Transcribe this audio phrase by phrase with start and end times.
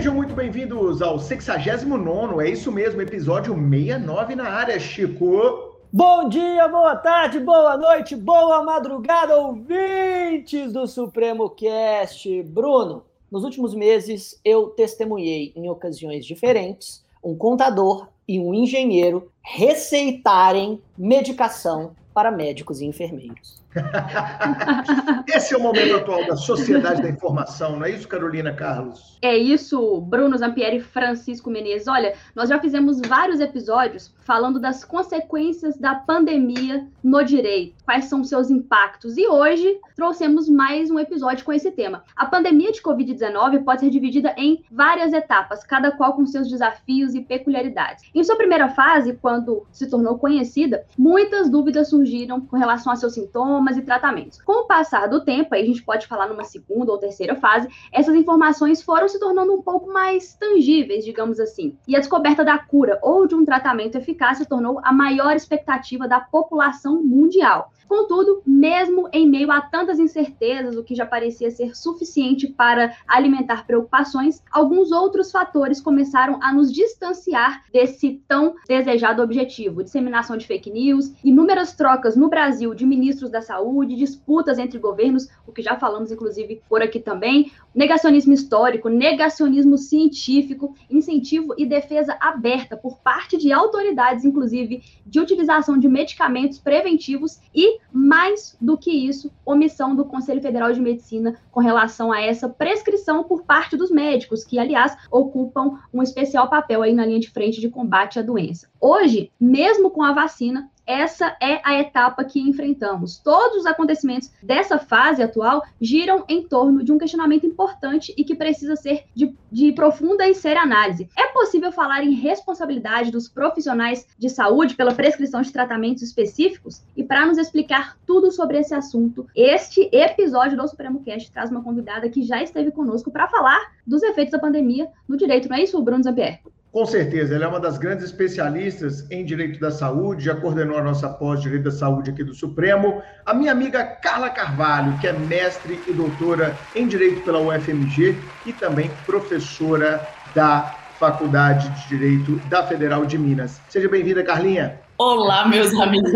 [0.00, 5.76] Sejam muito bem-vindos ao 69, é isso mesmo, episódio 69 na área, Chico.
[5.92, 12.42] Bom dia, boa tarde, boa noite, boa madrugada, ouvintes do Supremo Cast.
[12.44, 20.80] Bruno, nos últimos meses eu testemunhei em ocasiões diferentes um contador e um engenheiro receitarem
[20.96, 23.60] medicação para médicos e enfermeiros.
[25.28, 29.18] Esse é o momento atual da sociedade da informação, não é isso, Carolina Carlos?
[29.22, 31.86] É isso, Bruno Zampieri e Francisco Menezes.
[31.86, 38.24] Olha, nós já fizemos vários episódios falando das consequências da pandemia no direito, quais são
[38.24, 39.16] seus impactos.
[39.16, 42.02] E hoje trouxemos mais um episódio com esse tema.
[42.16, 47.14] A pandemia de Covid-19 pode ser dividida em várias etapas, cada qual com seus desafios
[47.14, 48.04] e peculiaridades.
[48.14, 49.29] Em sua primeira fase, quando
[49.70, 54.40] se tornou conhecida, muitas dúvidas surgiram com relação a seus sintomas e tratamentos.
[54.42, 57.68] Com o passar do tempo, aí a gente pode falar numa segunda ou terceira fase,
[57.92, 61.76] essas informações foram se tornando um pouco mais tangíveis, digamos assim.
[61.86, 66.06] E a descoberta da cura ou de um tratamento eficaz se tornou a maior expectativa
[66.06, 67.70] da população mundial.
[67.90, 73.66] Contudo, mesmo em meio a tantas incertezas, o que já parecia ser suficiente para alimentar
[73.66, 80.70] preocupações, alguns outros fatores começaram a nos distanciar desse tão desejado objetivo: disseminação de fake
[80.70, 85.76] news, inúmeras trocas no Brasil de ministros da saúde, disputas entre governos, o que já
[85.76, 93.36] falamos inclusive por aqui também, negacionismo histórico, negacionismo científico, incentivo e defesa aberta por parte
[93.36, 100.04] de autoridades, inclusive, de utilização de medicamentos preventivos e mais do que isso, omissão do
[100.04, 104.96] Conselho Federal de Medicina com relação a essa prescrição por parte dos médicos, que, aliás,
[105.10, 108.68] ocupam um especial papel aí na linha de frente de combate à doença.
[108.80, 113.18] Hoje, mesmo com a vacina, essa é a etapa que enfrentamos.
[113.18, 118.34] Todos os acontecimentos dessa fase atual giram em torno de um questionamento importante e que
[118.34, 121.08] precisa ser de, de profunda e séria análise.
[121.16, 126.82] É possível falar em responsabilidade dos profissionais de saúde pela prescrição de tratamentos específicos?
[126.96, 131.62] E para nos explicar tudo sobre esse assunto, este episódio do Supremo Cast traz uma
[131.62, 135.62] convidada que já esteve conosco para falar dos efeitos da pandemia no direito, não é
[135.62, 136.40] isso, Bruno Zampier?
[136.72, 140.82] Com certeza, ela é uma das grandes especialistas em direito da saúde, já coordenou a
[140.82, 143.02] nossa pós direito da saúde aqui do Supremo.
[143.26, 148.16] A minha amiga Carla Carvalho, que é mestre e doutora em direito pela UFMG
[148.46, 150.00] e também professora
[150.32, 153.60] da Faculdade de Direito da Federal de Minas.
[153.68, 154.78] Seja bem-vinda, Carlinha.
[154.96, 156.12] Olá, meus amigos.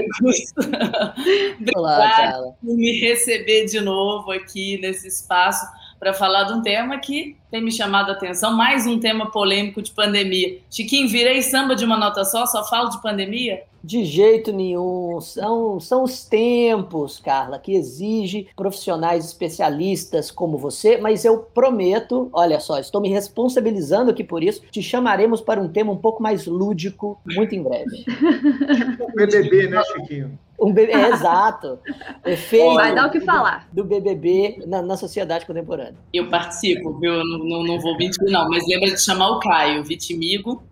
[1.75, 2.33] Olá,
[2.63, 5.67] por me receber de novo aqui nesse espaço
[6.05, 9.81] para falar de um tema que tem me chamado a atenção, mais um tema polêmico
[9.81, 10.59] de pandemia.
[10.71, 13.63] Chiquinho, virei samba de uma nota só, só falo de pandemia?
[13.83, 15.19] De jeito nenhum.
[15.23, 22.61] São, são os tempos, Carla, que exige profissionais especialistas como você, mas eu prometo, olha
[22.61, 26.45] só, estou me responsabilizando aqui por isso, te chamaremos para um tema um pouco mais
[26.45, 28.05] lúdico muito em breve.
[28.05, 30.39] Tipo BBB, né, Chiquinho?
[30.59, 31.79] Um bebê, é, exato.
[32.25, 33.69] Efeito Vai dar o que falar.
[33.73, 35.97] Do BBB na, na sociedade contemporânea.
[36.13, 37.15] Eu participo, viu?
[37.15, 38.49] Eu não, não, não vou mentir, não.
[38.49, 40.63] Mas lembra de chamar o Caio, vitimigo,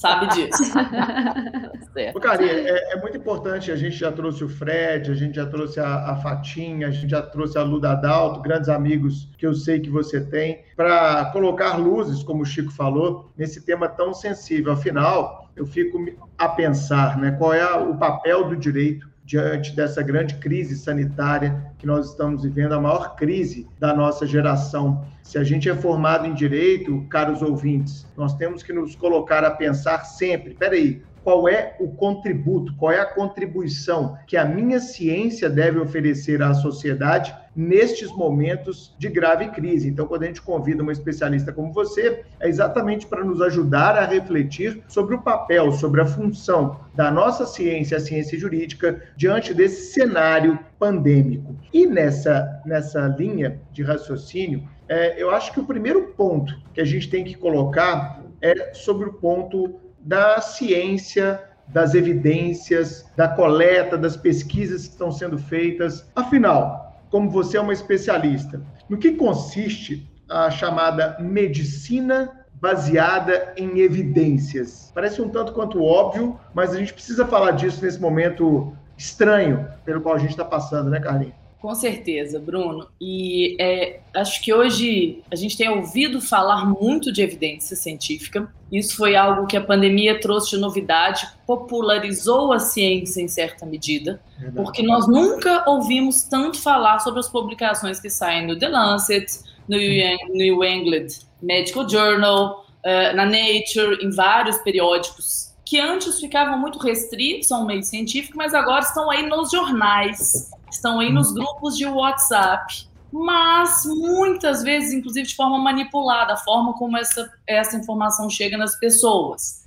[0.00, 0.64] sabe disso.
[1.92, 2.20] certo.
[2.20, 3.70] Carinha, é, é, muito importante.
[3.70, 7.10] A gente já trouxe o Fred, a gente já trouxe a, a Fatinha, a gente
[7.10, 11.76] já trouxe a Luda Dalto, grandes amigos que eu sei que você tem, para colocar
[11.76, 14.72] luzes, como o Chico falou, nesse tema tão sensível.
[14.72, 15.98] Afinal, eu fico
[16.38, 21.86] a pensar né, qual é o papel do direito diante dessa grande crise sanitária que
[21.86, 25.06] nós estamos vivendo, a maior crise da nossa geração.
[25.22, 29.50] Se a gente é formado em direito, caros ouvintes, nós temos que nos colocar a
[29.52, 35.48] pensar sempre: peraí, qual é o contributo, qual é a contribuição que a minha ciência
[35.48, 39.88] deve oferecer à sociedade nestes momentos de grave crise.
[39.88, 44.06] Então, quando a gente convida uma especialista como você, é exatamente para nos ajudar a
[44.06, 49.92] refletir sobre o papel, sobre a função da nossa ciência, a ciência jurídica, diante desse
[49.92, 51.56] cenário pandêmico.
[51.72, 56.84] E nessa, nessa linha de raciocínio, é, eu acho que o primeiro ponto que a
[56.84, 64.16] gente tem que colocar é sobre o ponto da ciência, das evidências, da coleta, das
[64.16, 66.10] pesquisas que estão sendo feitas.
[66.14, 74.90] Afinal, como você é uma especialista, no que consiste a chamada medicina baseada em evidências?
[74.94, 80.00] Parece um tanto quanto óbvio, mas a gente precisa falar disso nesse momento estranho pelo
[80.00, 81.39] qual a gente está passando, né, Carlinhos?
[81.60, 82.88] Com certeza, Bruno.
[82.98, 88.50] E é, acho que hoje a gente tem ouvido falar muito de evidência científica.
[88.72, 94.22] Isso foi algo que a pandemia trouxe de novidade, popularizou a ciência em certa medida,
[94.38, 94.64] Verdade.
[94.64, 99.26] porque nós nunca ouvimos tanto falar sobre as publicações que saem no The Lancet,
[99.68, 101.08] no New England
[101.42, 107.84] Medical Journal, uh, na Nature, em vários periódicos que antes ficavam muito restritos ao meio
[107.84, 114.62] científico, mas agora estão aí nos jornais, estão aí nos grupos de WhatsApp, mas muitas
[114.62, 119.60] vezes, inclusive de forma manipulada, a forma como essa, essa informação chega nas pessoas.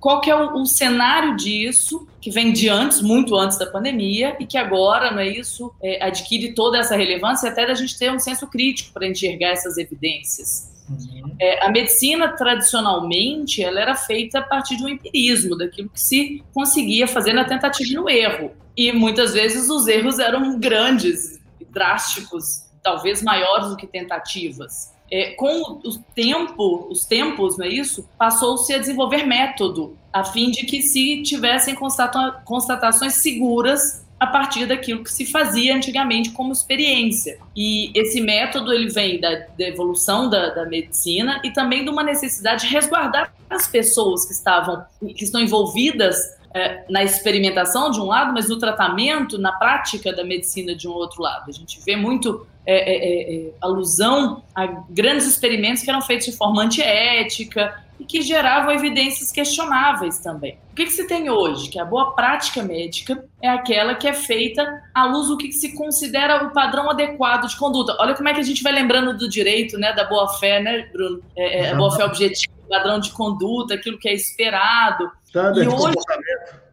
[0.00, 4.36] Qual que é o, o cenário disso, que vem de antes, muito antes da pandemia,
[4.40, 8.12] e que agora, não é isso, é, adquire toda essa relevância, até da gente ter
[8.12, 10.70] um senso crítico para enxergar essas evidências.
[10.90, 11.36] Uhum.
[11.38, 16.42] É, a medicina, tradicionalmente, ela era feita a partir de um empirismo, daquilo que se
[16.52, 18.50] conseguia fazer na tentativa e no erro.
[18.76, 21.40] E muitas vezes os erros eram grandes,
[21.70, 24.92] drásticos, talvez maiores do que tentativas.
[25.10, 28.08] É, com o tempo, os tempos, não é isso?
[28.16, 34.66] Passou-se a desenvolver método, a fim de que se tivessem constata constatações seguras a partir
[34.66, 37.38] daquilo que se fazia antigamente como experiência.
[37.56, 42.02] E esse método ele vem da, da evolução da, da, medicina e também de uma
[42.02, 44.84] necessidade de resguardar as pessoas que estavam
[45.16, 50.24] que estão envolvidas é, na experimentação de um lado, mas no tratamento, na prática da
[50.24, 51.44] medicina de um outro lado.
[51.48, 56.26] A gente vê muito é, é, é, é alusão a grandes experimentos que eram feitos
[56.26, 60.58] de forma antiética, e que geravam evidências questionáveis também.
[60.72, 61.68] O que, que se tem hoje?
[61.68, 65.76] Que a boa prática médica é aquela que é feita à luz do que se
[65.76, 67.94] considera o padrão adequado de conduta.
[68.00, 70.88] Olha como é que a gente vai lembrando do direito, né, da boa fé, né,
[70.90, 71.22] Bruno?
[71.36, 75.10] É, a boa fé objetiva, padrão de conduta, aquilo que é esperado.
[75.34, 75.96] E hoje,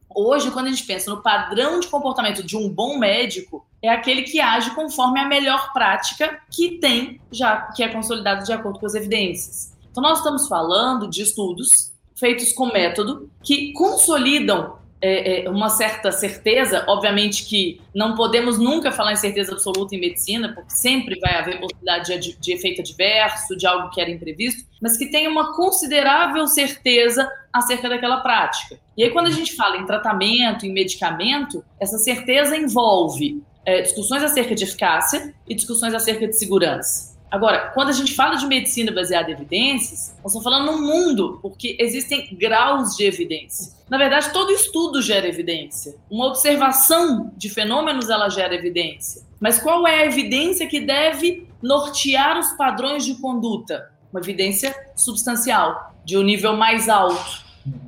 [0.10, 4.24] hoje, quando a gente pensa no padrão de comportamento de um bom médico, é aquele
[4.24, 8.86] que age conforme a melhor prática que tem já que é consolidado de acordo com
[8.86, 9.74] as evidências.
[9.92, 16.12] Então, nós estamos falando de estudos feitos com método que consolidam é, é, uma certa
[16.12, 16.84] certeza.
[16.88, 21.60] Obviamente que não podemos nunca falar em certeza absoluta em medicina, porque sempre vai haver
[21.60, 26.48] possibilidade de, de efeito adverso, de algo que era imprevisto, mas que tenha uma considerável
[26.48, 28.80] certeza acerca daquela prática.
[28.96, 34.24] E aí, quando a gente fala em tratamento, em medicamento, essa certeza envolve é, discussões
[34.24, 37.17] acerca de eficácia e discussões acerca de segurança.
[37.30, 41.40] Agora, quando a gente fala de medicina baseada em evidências, nós estamos falando no mundo,
[41.42, 43.74] porque existem graus de evidência.
[43.90, 45.96] Na verdade, todo estudo gera evidência.
[46.10, 49.24] Uma observação de fenômenos ela gera evidência.
[49.40, 53.92] Mas qual é a evidência que deve nortear os padrões de conduta?
[54.12, 57.46] Uma evidência substancial, de um nível mais alto.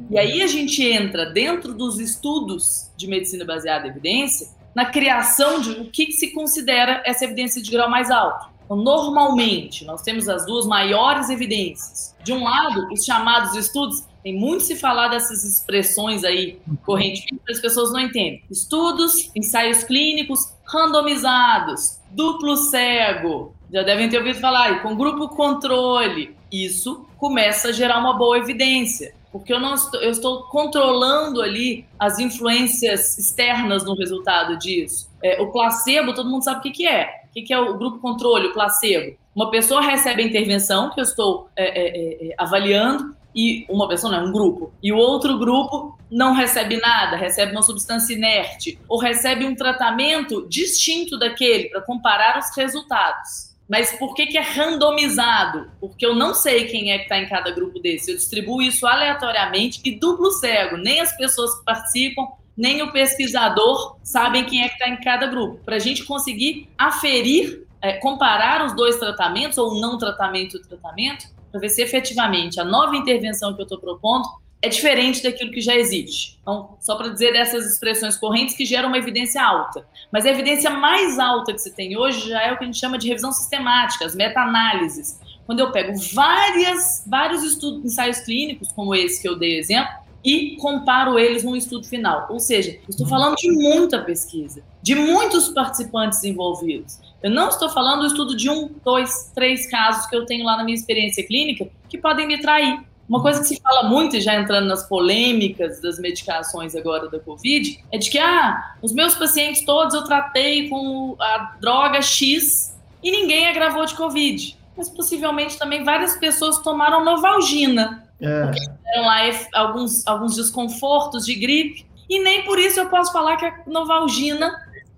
[0.09, 5.61] E aí a gente entra dentro dos estudos de medicina baseada em evidência na criação
[5.61, 8.49] de o que se considera essa evidência de grau mais alto.
[8.69, 12.15] Então, normalmente, nós temos as duas maiores evidências.
[12.23, 17.59] De um lado, os chamados estudos, tem muito se falar dessas expressões aí correntemente, as
[17.59, 18.43] pessoas não entendem.
[18.51, 26.35] Estudos, ensaios clínicos randomizados, duplo cego, já devem ter ouvido falar, com grupo controle.
[26.51, 31.87] Isso começa a gerar uma boa evidência, porque eu não estou, eu estou controlando ali
[31.97, 35.09] as influências externas no resultado disso.
[35.23, 37.18] É, o placebo, todo mundo sabe o que, que é.
[37.29, 39.15] O que, que é o grupo controle, o placebo?
[39.35, 43.87] Uma pessoa recebe a intervenção que eu estou é, é, é, é avaliando e uma
[43.87, 48.13] pessoa não é um grupo e o outro grupo não recebe nada, recebe uma substância
[48.13, 53.49] inerte ou recebe um tratamento distinto daquele para comparar os resultados.
[53.69, 55.69] Mas por que, que é randomizado?
[55.79, 58.09] Porque eu não sei quem é que está em cada grupo desse.
[58.09, 60.75] Eu distribuo isso aleatoriamente e duplo cego.
[60.75, 62.27] Nem as pessoas que participam,
[62.59, 65.63] nem o pesquisador sabem quem é que está em cada grupo.
[65.63, 71.25] Para a gente conseguir aferir, é, comparar os dois tratamentos, ou não tratamento e tratamento,
[71.49, 74.27] para ver se efetivamente a nova intervenção que eu estou propondo
[74.61, 76.37] é diferente daquilo que já existe.
[76.41, 79.87] Então, só para dizer dessas expressões correntes que geram uma evidência alta.
[80.11, 82.77] Mas a evidência mais alta que se tem hoje já é o que a gente
[82.77, 85.17] chama de revisão sistemática, as meta-análises.
[85.45, 90.55] Quando eu pego várias, vários estudos, ensaios clínicos, como esse que eu dei exemplo, e
[90.57, 92.27] comparo eles num estudo final.
[92.29, 96.99] Ou seja, estou falando de muita pesquisa, de muitos participantes envolvidos.
[97.21, 100.57] Eu não estou falando do estudo de um, dois, três casos que eu tenho lá
[100.57, 102.79] na minha experiência clínica que podem me trair.
[103.07, 107.83] Uma coisa que se fala muito, já entrando nas polêmicas das medicações agora da Covid,
[107.91, 113.09] é de que, ah, os meus pacientes todos eu tratei com a droga X e
[113.09, 114.55] ninguém agravou de Covid.
[114.77, 118.45] Mas possivelmente também várias pessoas tomaram Novalgina é.
[118.45, 119.19] Porque tiveram lá
[119.53, 121.85] alguns, alguns desconfortos de gripe.
[122.09, 124.51] E nem por isso eu posso falar que a Novalgina.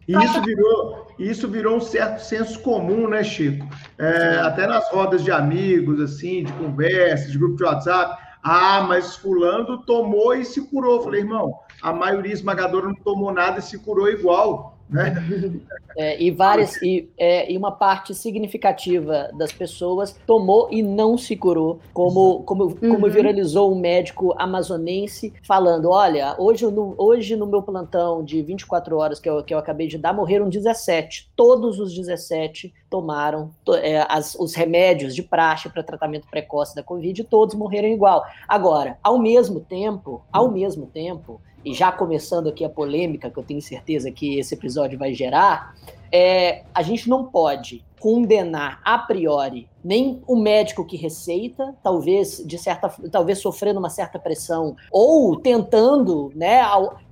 [0.07, 3.67] Isso virou, isso virou um certo senso comum, né, Chico?
[3.97, 8.21] É, até nas rodas de amigos, assim, de conversa, de grupo de WhatsApp.
[8.43, 10.97] Ah, mas fulano tomou e se curou.
[10.97, 14.77] Eu falei, irmão, a maioria esmagadora não tomou nada e se curou igual.
[14.91, 15.13] Né?
[15.97, 21.35] É, e várias e, é, e uma parte significativa das pessoas tomou e não se
[21.37, 22.75] curou, como, como, uhum.
[22.75, 28.97] como viralizou um médico amazonense falando: olha, hoje no, hoje no meu plantão de 24
[28.97, 31.31] horas que eu, que eu acabei de dar, morreram 17.
[31.37, 37.21] Todos os 17 tomaram é, as, os remédios de praxe para tratamento precoce da Covid
[37.21, 38.25] e todos morreram igual.
[38.45, 43.43] Agora, ao mesmo tempo, ao mesmo tempo, e já começando aqui a polêmica, que eu
[43.43, 45.75] tenho certeza que esse episódio vai gerar,
[46.11, 52.57] é, a gente não pode condenar a priori nem o médico que receita, talvez de
[52.57, 56.61] certa, talvez sofrendo uma certa pressão ou tentando, né,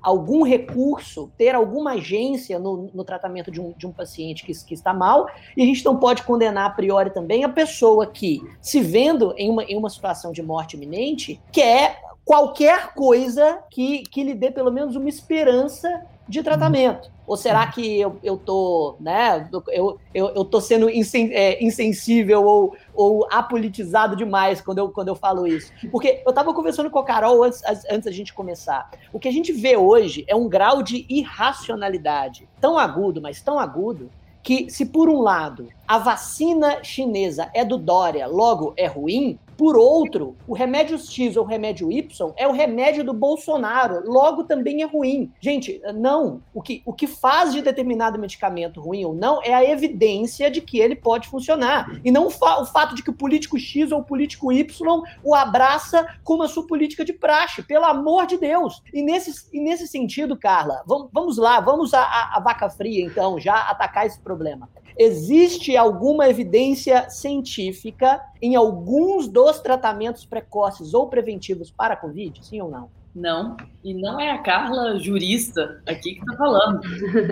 [0.01, 4.73] algum recurso, ter alguma agência no, no tratamento de um, de um paciente que, que,
[4.73, 8.81] está mal, e a gente não pode condenar a priori também a pessoa que, se
[8.81, 14.35] vendo em uma, em uma situação de morte iminente, quer qualquer coisa que, que lhe
[14.35, 17.09] dê pelo menos uma esperança de tratamento.
[17.25, 22.75] Ou será que eu, eu tô, né, eu, eu, eu tô sendo é, insensível ou,
[22.93, 25.73] ou apolitizado demais quando eu, quando eu falo isso?
[25.91, 28.91] Porque eu estava conversando com a Carol antes, antes da gente começar.
[29.11, 33.57] O que a gente vê hoje é um grau de irracionalidade tão agudo, mas tão
[33.57, 34.07] agudo,
[34.43, 39.75] que se por um lado a vacina chinesa é do Dória, logo é ruim, por
[39.75, 44.83] outro, o remédio X ou o remédio Y é o remédio do Bolsonaro, logo também
[44.83, 45.33] é ruim.
[45.41, 46.41] Gente, não.
[46.53, 50.61] O que, o que faz de determinado medicamento ruim ou não é a evidência de
[50.61, 51.91] que ele pode funcionar.
[52.05, 55.35] E não fa o fato de que o político X ou o político Y o
[55.35, 58.81] abraça como a sua política de praxe, pelo amor de Deus.
[58.93, 63.69] E nesse, e nesse sentido, Carla, vamos, vamos lá, vamos a vaca fria, então, já
[63.69, 64.69] atacar esse problema.
[65.01, 72.45] Existe alguma evidência científica em alguns dos tratamentos precoces ou preventivos para a Covid?
[72.45, 72.89] Sim ou não?
[73.15, 76.79] Não, e não é a Carla jurista aqui que está falando.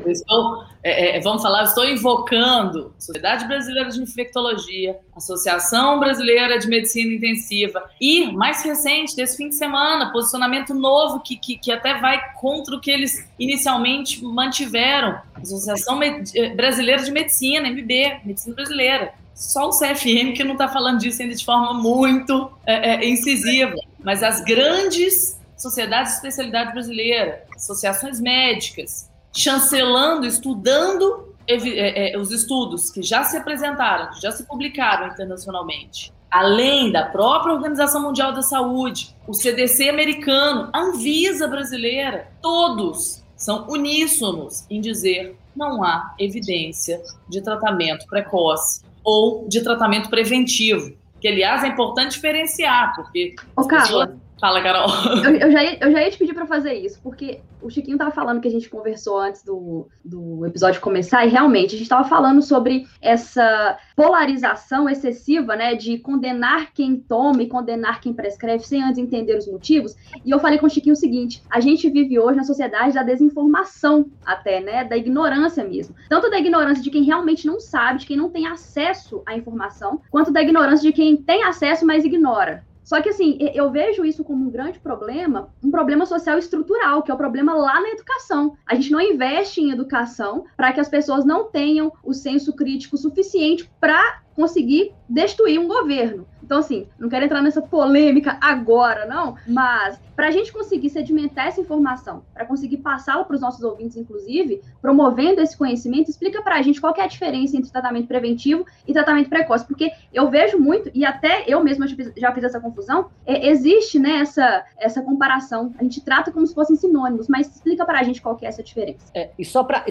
[0.08, 6.68] estou, é, é, vamos falar, estou invocando a Sociedade Brasileira de Infectologia, Associação Brasileira de
[6.68, 12.00] Medicina Intensiva e, mais recente, desse fim de semana, posicionamento novo que, que, que até
[12.00, 19.14] vai contra o que eles inicialmente mantiveram, Associação eh, Brasileira de Medicina, MB, Medicina Brasileira.
[19.36, 23.76] Só o CFM que não está falando disso ainda de forma muito é, é, incisiva,
[24.04, 32.92] mas as grandes Sociedade de Especialidade Brasileira, associações médicas, chancelando, estudando é, é, os estudos
[32.92, 38.42] que já se apresentaram, que já se publicaram internacionalmente, além da própria Organização Mundial da
[38.42, 47.02] Saúde, o CDC americano, a Anvisa brasileira, todos são uníssonos em dizer não há evidência
[47.28, 50.96] de tratamento precoce ou de tratamento preventivo.
[51.20, 53.36] Que, aliás, é importante diferenciar, porque.
[53.56, 54.88] Ô, Carla, pessoas Fala, Carol.
[55.24, 57.98] Eu, eu, já ia, eu já ia te pedir para fazer isso, porque o Chiquinho
[57.98, 61.90] tava falando que a gente conversou antes do, do episódio começar, e realmente a gente
[61.90, 68.64] tava falando sobre essa polarização excessiva, né, de condenar quem toma e condenar quem prescreve
[68.64, 69.96] sem antes entender os motivos.
[70.24, 73.04] E eu falei com o Chiquinho o seguinte: a gente vive hoje na sociedade da
[73.04, 75.96] desinformação, até, né, da ignorância mesmo.
[76.10, 80.00] Tanto da ignorância de quem realmente não sabe, de quem não tem acesso à informação,
[80.12, 82.64] quanto da ignorância de quem tem acesso, mas ignora.
[82.88, 87.12] Só que, assim, eu vejo isso como um grande problema, um problema social estrutural, que
[87.12, 88.56] é o problema lá na educação.
[88.66, 92.96] A gente não investe em educação para que as pessoas não tenham o senso crítico
[92.96, 96.26] suficiente para conseguir destruir um governo.
[96.42, 101.46] Então, assim, não quero entrar nessa polêmica agora, não, mas para a gente conseguir sedimentar
[101.46, 106.56] essa informação, para conseguir passá-la para os nossos ouvintes, inclusive, promovendo esse conhecimento, explica para
[106.56, 110.58] a gente qual é a diferença entre tratamento preventivo e tratamento precoce, porque eu vejo
[110.58, 111.86] muito, e até eu mesma
[112.18, 116.56] já fiz essa confusão, é, existe né, essa, essa comparação, a gente trata como se
[116.56, 119.06] fossem sinônimos, mas explica para a gente qual é essa diferença.
[119.14, 119.86] É, e só para,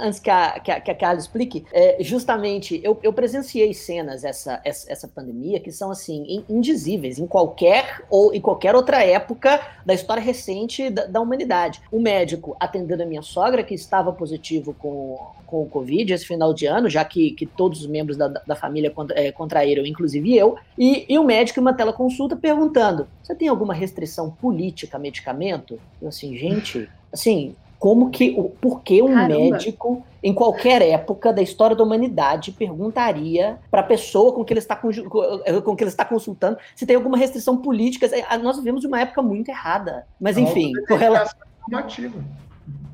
[0.00, 4.22] antes que a, que a, que a Carla explique, é, justamente, eu, eu presenciei cenas
[4.22, 9.61] essa, essa, essa pandemia que são assim, indizíveis em qualquer ou em qualquer outra época
[9.84, 11.80] da história recente da, da humanidade.
[11.90, 16.52] O médico atendendo a minha sogra, que estava positivo com, com o Covid esse final
[16.54, 20.56] de ano, já que, que todos os membros da, da família é, contraíram, inclusive eu,
[20.78, 25.78] e, e o médico em uma teleconsulta perguntando: você tem alguma restrição política a medicamento?
[26.00, 29.40] Eu assim, gente, assim, como que, por que um Caramba.
[29.40, 34.60] médico, em qualquer época da história da humanidade, perguntaria para a pessoa com que, ele
[34.60, 38.06] está, com, com que ele está consultando se tem alguma restrição política?
[38.06, 40.06] É, nós vivemos uma época muito errada.
[40.20, 41.36] Mas, enfim, com relação.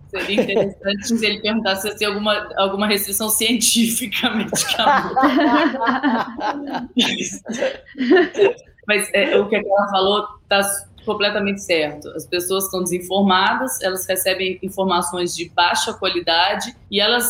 [0.08, 5.14] Seria interessante se ele perguntasse se tem alguma, alguma restrição científica medicamento.
[8.88, 10.62] Mas é, o que ela falou está
[11.08, 12.08] completamente certo.
[12.10, 17.24] As pessoas estão desinformadas, elas recebem informações de baixa qualidade e elas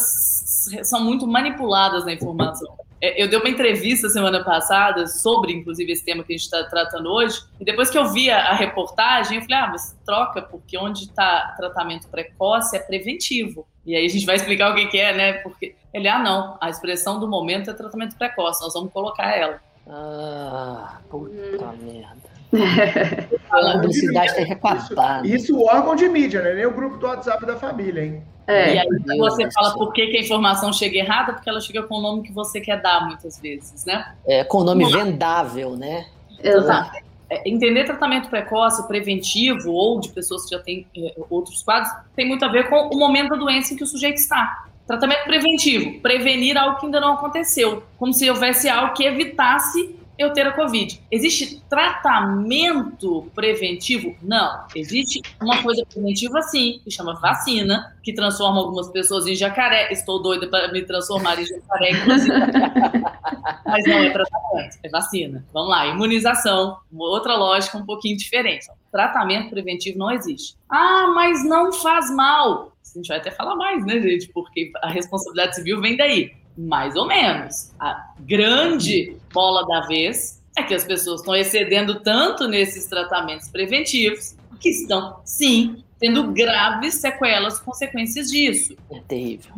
[0.82, 2.76] são muito manipuladas na informação.
[3.00, 6.64] É, eu dei uma entrevista semana passada sobre, inclusive, esse tema que a gente está
[6.64, 10.42] tratando hoje, e depois que eu vi a, a reportagem, eu falei, ah, mas troca,
[10.42, 13.68] porque onde está tratamento precoce é preventivo.
[13.86, 15.32] E aí a gente vai explicar o que, que é, né?
[15.34, 19.60] Porque ele, ah, não, a expressão do momento é tratamento precoce, nós vamos colocar ela.
[19.86, 21.78] Ah, puta hum.
[21.80, 22.37] merda.
[23.50, 25.26] a publicidade tem recapado.
[25.26, 26.54] Isso, isso o órgão de mídia, né?
[26.54, 28.22] Nem o grupo do WhatsApp da família, hein?
[28.46, 28.76] É.
[28.76, 31.96] E aí você fala por que, que, a informação chega errada, porque ela chega com
[31.96, 34.14] o nome que você quer dar muitas vezes, né?
[34.26, 36.06] É, com o nome vendável, né?
[36.42, 36.96] Exato.
[37.28, 42.26] É, entender tratamento precoce, preventivo, ou de pessoas que já têm é, outros quadros, tem
[42.26, 44.64] muito a ver com o momento da doença em que o sujeito está.
[44.86, 50.32] Tratamento preventivo, prevenir algo que ainda não aconteceu, como se houvesse algo que evitasse eu
[50.32, 51.00] ter a Covid.
[51.10, 54.16] Existe tratamento preventivo?
[54.20, 54.66] Não.
[54.74, 59.92] Existe uma coisa preventiva, sim, que chama vacina, que transforma algumas pessoas em jacaré.
[59.92, 62.34] Estou doida para me transformar em jacaré, inclusive.
[63.64, 65.44] Mas não é tratamento, é vacina.
[65.52, 68.66] Vamos lá, imunização, outra lógica um pouquinho diferente.
[68.90, 70.56] Tratamento preventivo não existe.
[70.68, 72.72] Ah, mas não faz mal.
[72.82, 74.28] A gente vai até falar mais, né, gente?
[74.28, 77.70] Porque a responsabilidade civil vem daí mais ou menos.
[77.78, 84.34] A grande bola da vez é que as pessoas estão excedendo tanto nesses tratamentos preventivos
[84.58, 88.76] que estão, sim, tendo graves sequelas, consequências disso.
[88.90, 89.54] É terrível.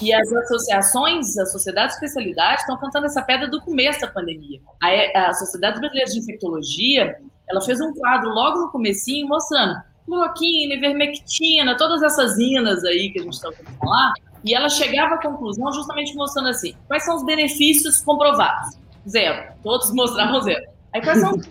[0.00, 4.60] E as associações, a Sociedade de Especialidade, estão cantando essa pedra do começo da pandemia.
[4.80, 7.16] A, a Sociedade Brasileira de Infectologia,
[7.48, 13.18] ela fez um quadro logo no comecinho mostrando cloroquina, ivermectina, todas essas inas aí que
[13.18, 14.12] a gente está ouvindo falar,
[14.44, 18.76] e ela chegava à conclusão justamente mostrando assim: quais são os benefícios comprovados?
[19.08, 19.52] Zero.
[19.62, 20.64] Todos mostravam zero.
[20.92, 21.48] Aí quais são os?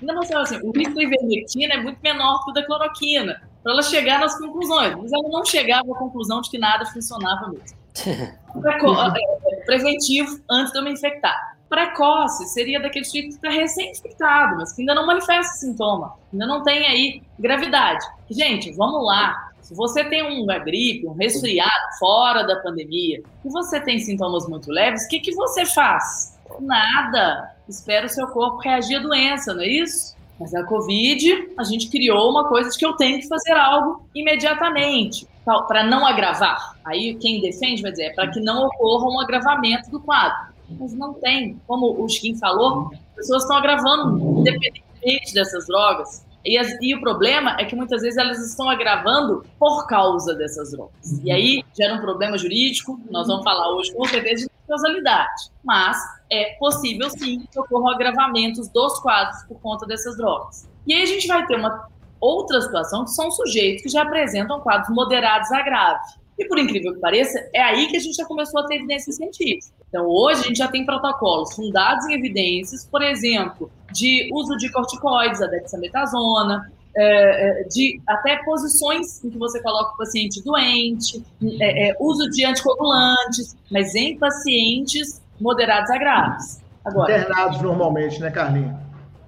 [0.00, 3.72] Ainda mostrava assim: o risco da ivermectina é muito menor que o da cloroquina, para
[3.72, 4.96] ela chegar nas conclusões.
[4.96, 7.84] Mas ela não chegava à conclusão de que nada funcionava mesmo.
[8.56, 11.56] É, preventivo antes de eu me infectar.
[11.68, 16.62] Precoce seria daquele tipo que está recém-infectado, mas que ainda não manifesta sintoma, ainda não
[16.62, 18.06] tem aí gravidade.
[18.30, 19.50] Gente, vamos lá.
[19.64, 24.70] Se você tem uma gripe, um resfriado fora da pandemia, e você tem sintomas muito
[24.70, 26.38] leves, o que, que você faz?
[26.60, 27.50] Nada.
[27.66, 30.14] Espera o seu corpo reagir à doença, não é isso?
[30.38, 34.06] Mas a Covid, a gente criou uma coisa de que eu tenho que fazer algo
[34.14, 35.26] imediatamente,
[35.66, 36.76] para não agravar.
[36.84, 40.52] Aí quem defende vai dizer, é para que não ocorra um agravamento do quadro.
[40.78, 41.58] Mas não tem.
[41.66, 46.22] Como o Skin falou, as pessoas estão agravando independentemente dessas drogas.
[46.44, 50.72] E, as, e, o problema é que muitas vezes elas estão agravando por causa dessas
[50.72, 51.20] drogas.
[51.24, 55.50] E aí gera um problema jurídico, nós vamos falar hoje com certeza de causalidade.
[55.64, 55.96] Mas
[56.30, 60.68] é possível sim que ocorram agravamentos dos quadros por conta dessas drogas.
[60.86, 61.88] E aí a gente vai ter uma
[62.20, 66.04] outra situação que são sujeitos que já apresentam quadros moderados a grave.
[66.38, 69.12] E por incrível que pareça, é aí que a gente já começou a ter evidência
[69.12, 69.74] científica.
[69.94, 74.68] Então, hoje a gente já tem protocolos fundados em evidências, por exemplo, de uso de
[74.72, 81.24] corticoides, a dexametasona, é, é, de até posições em que você coloca o paciente doente,
[81.60, 86.60] é, uso de anticoagulantes, mas em pacientes moderados a graves.
[86.84, 88.74] Agora, Internados normalmente, né, Carlinhos?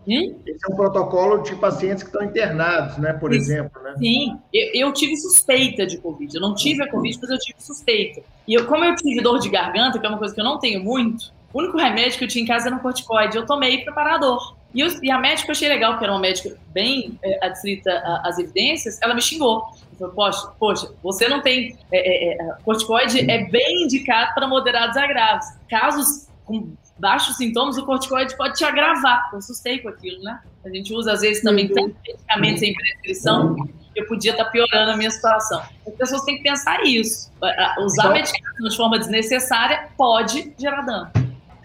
[0.07, 0.37] Hum?
[0.47, 3.51] Esse é um protocolo de pacientes que estão internados, né, por Isso.
[3.51, 3.83] exemplo.
[3.83, 3.95] Né?
[3.99, 6.35] Sim, eu, eu, tive suspeita de Covid.
[6.35, 8.23] Eu não tive a Covid, mas eu tive suspeita.
[8.47, 10.61] E eu, como eu tive dor de garganta, que é uma coisa que eu não
[10.61, 13.37] tenho muito, o único remédio que eu tinha em casa era um corticoide.
[13.37, 14.57] Eu tomei preparador.
[14.73, 17.91] E, eu, e a médica eu achei legal, que era uma médica bem é, adstrita
[18.23, 19.63] às evidências, ela me xingou.
[19.99, 21.77] Falei, poxa, poxa, você não tem.
[21.91, 25.47] É, é, corticoide é bem indicado para moderados a graves.
[25.69, 29.29] Casos com baixos sintomas, o corticoide pode te agravar.
[29.33, 30.41] Eu assustei com aquilo, né?
[30.65, 31.95] A gente usa, às vezes, também uhum.
[32.07, 33.55] medicamentos sem prescrição,
[33.95, 35.63] que eu podia estar tá piorando a minha situação.
[35.87, 37.31] As pessoas têm que pensar isso.
[37.79, 41.11] Usar então, medicação de forma desnecessária pode gerar dano.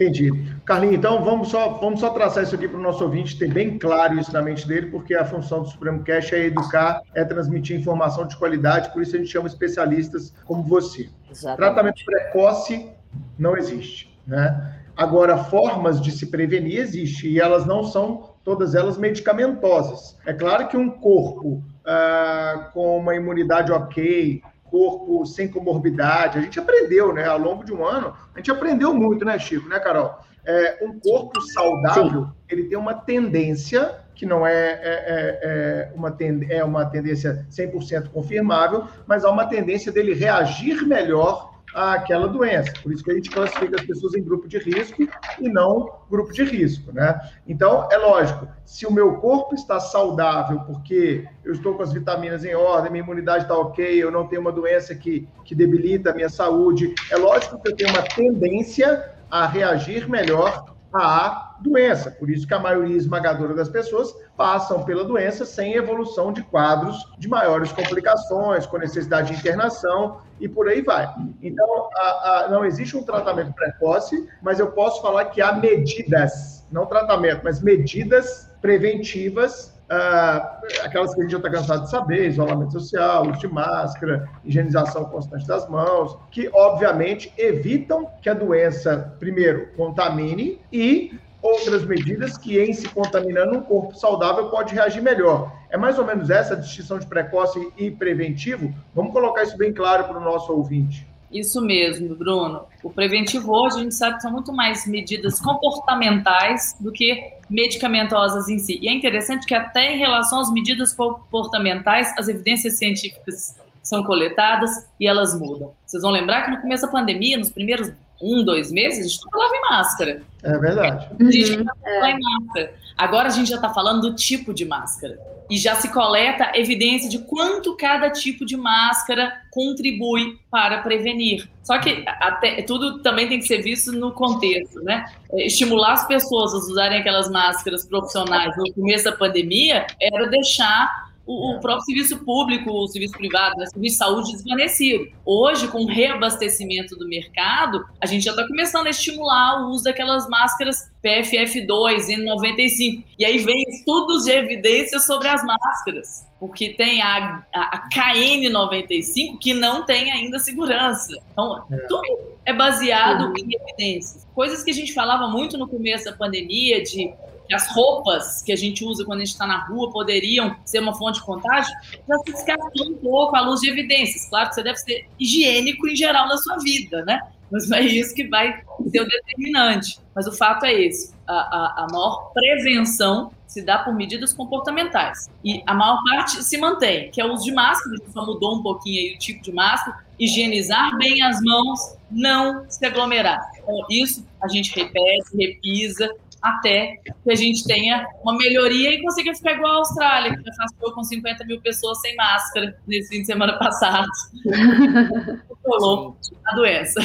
[0.01, 0.31] Entendi.
[0.65, 3.77] Carlinhos, então vamos só, vamos só traçar isso aqui para o nosso ouvinte ter bem
[3.77, 7.79] claro isso na mente dele, porque a função do Supremo Cash é educar, é transmitir
[7.79, 11.07] informação de qualidade, por isso a gente chama especialistas como você.
[11.29, 11.57] Exatamente.
[11.57, 12.89] Tratamento precoce
[13.37, 14.80] não existe, né?
[15.01, 20.15] Agora, formas de se prevenir existem e elas não são todas elas medicamentosas.
[20.27, 26.59] É claro que um corpo ah, com uma imunidade ok, corpo sem comorbidade, a gente
[26.59, 27.25] aprendeu, né?
[27.25, 30.19] Ao longo de um ano, a gente aprendeu muito, né, Chico, né, Carol?
[30.45, 32.31] É, um corpo saudável, Sim.
[32.47, 36.15] ele tem uma tendência que não é, é, é, é uma,
[36.47, 42.73] é uma tendência 100% confirmável, mas há uma tendência dele reagir melhor àquela doença.
[42.81, 45.07] Por isso que a gente classifica as pessoas em grupo de risco
[45.39, 47.19] e não grupo de risco, né?
[47.47, 52.43] Então, é lógico, se o meu corpo está saudável, porque eu estou com as vitaminas
[52.43, 56.13] em ordem, minha imunidade está ok, eu não tenho uma doença que, que debilita a
[56.13, 62.11] minha saúde, é lógico que eu tenho uma tendência a reagir melhor à doença.
[62.11, 66.97] Por isso que a maioria esmagadora das pessoas passam pela doença sem evolução de quadros
[67.17, 71.07] de maiores complicações, com necessidade de internação e por aí vai.
[71.41, 71.99] Então, a,
[72.45, 77.41] a, não existe um tratamento precoce, mas eu posso falar que há medidas, não tratamento,
[77.43, 83.27] mas medidas preventivas Uh, aquelas que a gente já está cansado de saber, isolamento social,
[83.29, 90.61] uso de máscara, higienização constante das mãos, que obviamente evitam que a doença, primeiro, contamine
[90.71, 95.51] e outras medidas que, em se contaminando, um corpo saudável pode reagir melhor.
[95.69, 98.73] É mais ou menos essa a distinção de precoce e preventivo?
[98.93, 101.07] Vamos colocar isso bem claro para o nosso ouvinte.
[101.31, 102.63] Isso mesmo, Bruno.
[102.83, 108.49] O preventivo hoje a gente sabe que são muito mais medidas comportamentais do que medicamentosas
[108.49, 108.79] em si.
[108.81, 114.87] E é interessante que até em relação às medidas comportamentais, as evidências científicas são coletadas
[114.99, 115.73] e elas mudam.
[115.85, 117.91] Vocês vão lembrar que no começo da pandemia, nos primeiros
[118.21, 120.23] um, dois meses, a gente falava em máscara.
[120.43, 121.07] É verdade.
[121.19, 121.61] A gente uhum.
[121.61, 122.73] em máscara.
[122.97, 125.19] Agora a gente já está falando do tipo de máscara.
[125.49, 131.49] E já se coleta evidência de quanto cada tipo de máscara contribui para prevenir.
[131.61, 135.05] Só que até, tudo também tem que ser visto no contexto, né?
[135.33, 141.55] Estimular as pessoas a usarem aquelas máscaras profissionais no começo da pandemia era deixar o,
[141.55, 145.07] o, próprio serviço público, o serviço privado, né, o serviço de saúde desvanecido.
[145.25, 149.83] Hoje, com o reabastecimento do mercado, a gente já está começando a estimular o uso
[149.83, 153.03] daquelas máscaras PFF2, N95.
[153.17, 159.37] E aí vem estudos de evidências sobre as máscaras, porque tem a, a, a KN95
[159.39, 161.17] que não tem ainda segurança.
[161.31, 161.77] Então, é.
[161.87, 162.03] tudo
[162.45, 163.33] é baseado uhum.
[163.37, 164.27] em evidências.
[164.33, 167.13] Coisas que a gente falava muito no começo da pandemia, de
[167.51, 170.79] que as roupas que a gente usa quando a gente está na rua poderiam ser
[170.79, 171.73] uma fonte de contágio,
[172.07, 174.29] já se descartou um pouco à luz de evidências.
[174.29, 177.19] Claro que você deve ser higiênico em geral na sua vida, né?
[177.51, 179.99] Mas não é isso que vai ser o determinante.
[180.15, 185.29] Mas o fato é esse: a, a, a maior prevenção se dá por medidas comportamentais.
[185.43, 188.63] E a maior parte se mantém, que é o uso de máscara, só mudou um
[188.63, 193.41] pouquinho aí o tipo de máscara, higienizar bem as mãos, não se aglomerar.
[193.57, 196.09] Então, isso a gente repete, repisa,
[196.41, 200.93] até que a gente tenha uma melhoria e consiga ficar igual a Austrália, que afastou
[200.93, 204.07] com 50 mil pessoas sem máscara nesse fim de semana passado.
[205.63, 206.99] Rolou a doença.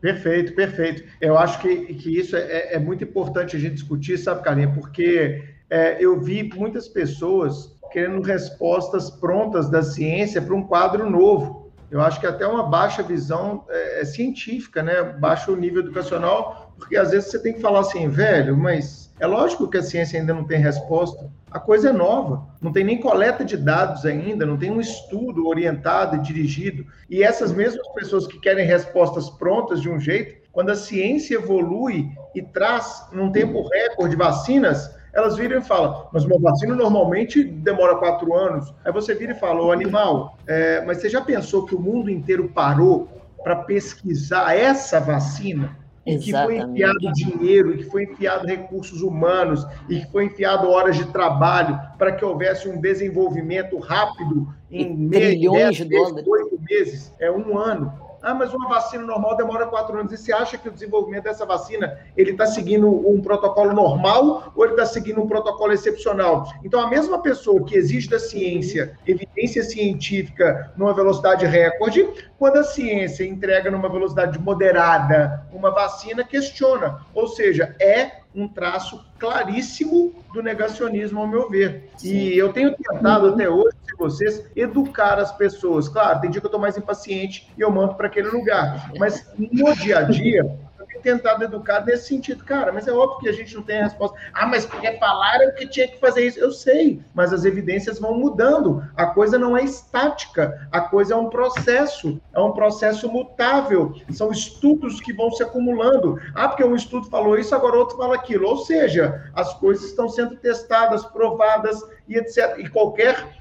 [0.00, 1.04] Perfeito, perfeito.
[1.20, 4.72] Eu acho que, que isso é, é muito importante a gente discutir, sabe, Carlinha?
[4.72, 11.72] Porque é, eu vi muitas pessoas querendo respostas prontas da ciência para um quadro novo.
[11.90, 15.02] Eu acho que até uma baixa visão é, é científica, né?
[15.02, 19.68] Baixo nível educacional porque às vezes você tem que falar assim, velho, mas é lógico
[19.68, 21.28] que a ciência ainda não tem resposta.
[21.50, 25.48] A coisa é nova, não tem nem coleta de dados ainda, não tem um estudo
[25.48, 26.86] orientado e dirigido.
[27.10, 32.10] E essas mesmas pessoas que querem respostas prontas de um jeito, quando a ciência evolui
[32.34, 37.96] e traz num tempo recorde vacinas, elas viram e falam, mas uma vacina normalmente demora
[37.96, 38.72] quatro anos.
[38.84, 42.10] Aí você vira e fala, ô animal, é, mas você já pensou que o mundo
[42.10, 43.08] inteiro parou
[43.42, 45.76] para pesquisar essa vacina?
[46.14, 50.68] E que foi enfiado dinheiro, e que foi enfiado recursos humanos, e que foi enfiado
[50.68, 56.26] horas de trabalho para que houvesse um desenvolvimento rápido em meses, de dólares.
[56.26, 58.07] oito meses, é um ano.
[58.22, 60.12] Ah, mas uma vacina normal demora quatro anos.
[60.12, 64.64] E você acha que o desenvolvimento dessa vacina ele está seguindo um protocolo normal ou
[64.64, 66.52] ele está seguindo um protocolo excepcional?
[66.64, 72.64] Então, a mesma pessoa que exige da ciência evidência científica numa velocidade recorde, quando a
[72.64, 77.00] ciência entrega numa velocidade moderada uma vacina, questiona.
[77.14, 81.90] Ou seja, é um traço claríssimo do negacionismo, ao meu ver.
[81.96, 82.08] Sim.
[82.08, 85.88] E eu tenho tentado até hoje, se vocês, educar as pessoas.
[85.88, 88.92] Claro, tem dia que eu estou mais impaciente e eu mando para aquele lugar.
[88.98, 90.58] Mas no dia a dia,
[91.00, 92.44] tentado educar nesse sentido.
[92.44, 94.18] Cara, mas é óbvio que a gente não tem a resposta.
[94.32, 96.38] Ah, mas porque falaram que tinha que fazer isso.
[96.38, 98.82] Eu sei, mas as evidências vão mudando.
[98.96, 103.94] A coisa não é estática, a coisa é um processo, é um processo mutável.
[104.10, 106.20] São estudos que vão se acumulando.
[106.34, 108.48] Ah, porque um estudo falou isso, agora outro fala aquilo.
[108.48, 112.58] Ou seja, as coisas estão sendo testadas, provadas e etc.
[112.58, 113.38] E qualquer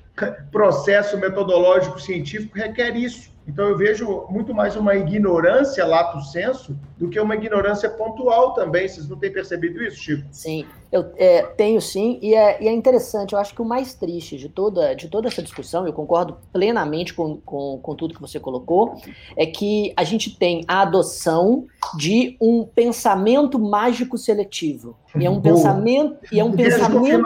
[0.51, 7.09] processo metodológico científico requer isso Então eu vejo muito mais uma ignorância lato senso do
[7.09, 8.87] que uma ignorância pontual também.
[8.87, 10.27] Vocês não têm percebido isso, Chico?
[10.31, 13.33] Sim, eu é, tenho sim, e é, e é, interessante.
[13.33, 17.13] Eu acho que o mais triste de toda, de toda essa discussão, eu concordo plenamente
[17.13, 18.95] com, com, com tudo que você colocou,
[19.35, 21.65] é que a gente tem a adoção
[21.97, 24.95] de um pensamento mágico seletivo.
[25.15, 25.55] E é um Boa.
[25.55, 26.17] pensamento.
[26.31, 27.23] E é um pensamento.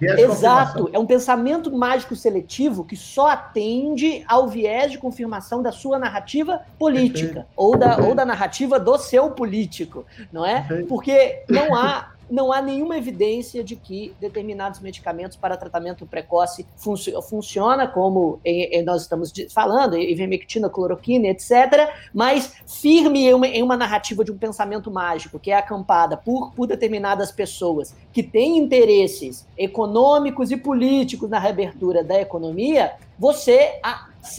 [0.00, 5.96] Exato, é um pensamento mágico seletivo que só atende ao viés de confirmação da sua
[5.96, 10.84] narrativa política ou da, ou da narrativa do seu político, não é?
[10.88, 17.12] Porque não há não há nenhuma evidência de que determinados medicamentos para tratamento precoce func
[17.28, 23.62] funciona, como em, em nós estamos falando, ivermectina, cloroquina, etc., mas firme em uma, em
[23.62, 28.56] uma, narrativa de um pensamento mágico, que é acampada por, por determinadas pessoas que têm
[28.56, 33.78] interesses econômicos e políticos na reabertura da economia, você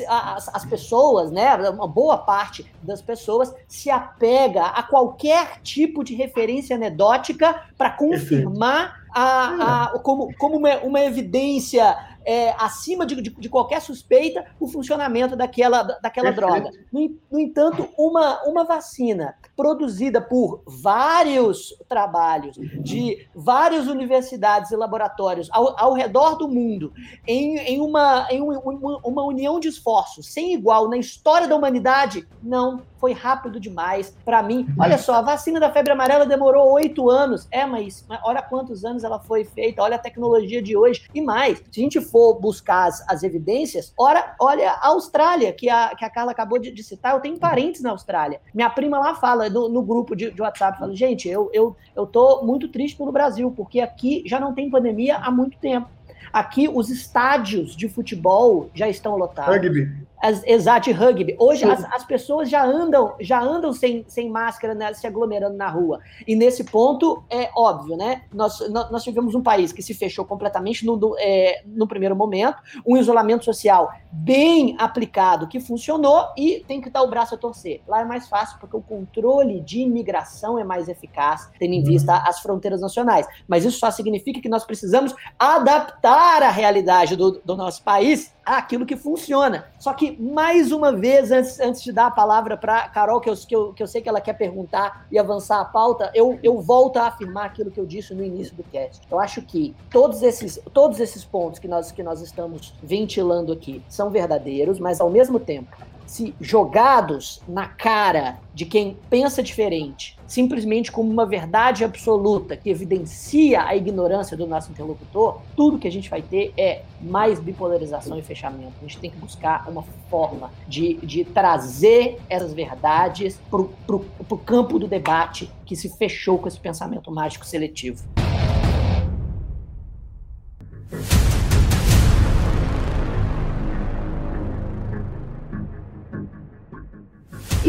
[0.07, 6.15] as, as pessoas, né, uma boa parte das pessoas se apega a qualquer tipo de
[6.15, 13.29] referência anedótica para confirmar a, a, como, como uma, uma evidência é, acima de, de,
[13.29, 16.69] de, qualquer suspeita o funcionamento daquela, daquela droga.
[16.91, 25.49] No, no, entanto, uma, uma vacina produzida por vários trabalhos de várias universidades e laboratórios
[25.51, 26.93] ao, ao redor do mundo,
[27.27, 32.27] em, em, uma, em uma, uma união de esforços sem igual na história da humanidade,
[32.41, 34.65] não foi rápido demais para mim.
[34.79, 37.45] Olha só, a vacina da febre amarela demorou oito anos.
[37.51, 41.21] É, mas, mas olha quantos anos ela foi feita, olha a tecnologia de hoje e
[41.21, 41.57] mais.
[41.69, 46.06] Se a gente for buscar as, as evidências, ora, olha a Austrália, que a, que
[46.06, 48.39] a Carla acabou de, de citar, eu tenho parentes na Austrália.
[48.54, 52.06] Minha prima lá fala, no, no grupo de, de WhatsApp, fala, gente, eu, eu, eu
[52.06, 55.89] tô muito triste pelo Brasil, porque aqui já não tem pandemia há muito tempo.
[56.32, 59.56] Aqui os estádios de futebol já estão lotados.
[59.56, 59.91] Rugby.
[60.23, 61.36] As, exato, rugby.
[61.38, 65.67] Hoje as, as, pessoas já andam, já andam sem, sem máscara, né, se aglomerando na
[65.67, 65.99] rua.
[66.25, 68.23] E nesse ponto é óbvio, né?
[68.33, 72.55] Nós, nós tivemos um país que se fechou completamente no, no, é, no primeiro momento,
[72.88, 77.81] um isolamento social bem aplicado que funcionou e tem que dar o braço a torcer.
[77.86, 81.86] Lá é mais fácil porque o controle de imigração é mais eficaz, tendo em uhum.
[81.86, 83.27] vista as fronteiras nacionais.
[83.45, 88.86] Mas isso só significa que nós precisamos adaptar a realidade do, do nosso país àquilo
[88.86, 89.65] que funciona.
[89.79, 93.36] Só que mais uma vez, antes, antes de dar a palavra para Carol, que eu,
[93.36, 96.62] que, eu, que eu sei que ela quer perguntar e avançar a pauta, eu, eu
[96.62, 99.01] volto a afirmar aquilo que eu disse no início do cast.
[99.10, 103.84] Eu acho que todos esses, todos esses pontos que nós, que nós estamos ventilando aqui
[103.88, 110.91] são verdadeiros, mas ao mesmo tempo se jogados na cara de quem pensa diferente, simplesmente
[110.91, 116.09] como uma verdade absoluta que evidencia a ignorância do nosso interlocutor, tudo que a gente
[116.09, 118.73] vai ter é mais bipolarização e fechamento.
[118.79, 123.61] A gente tem que buscar uma forma de, de trazer essas verdades para
[123.95, 128.03] o campo do debate que se fechou com esse pensamento mágico seletivo.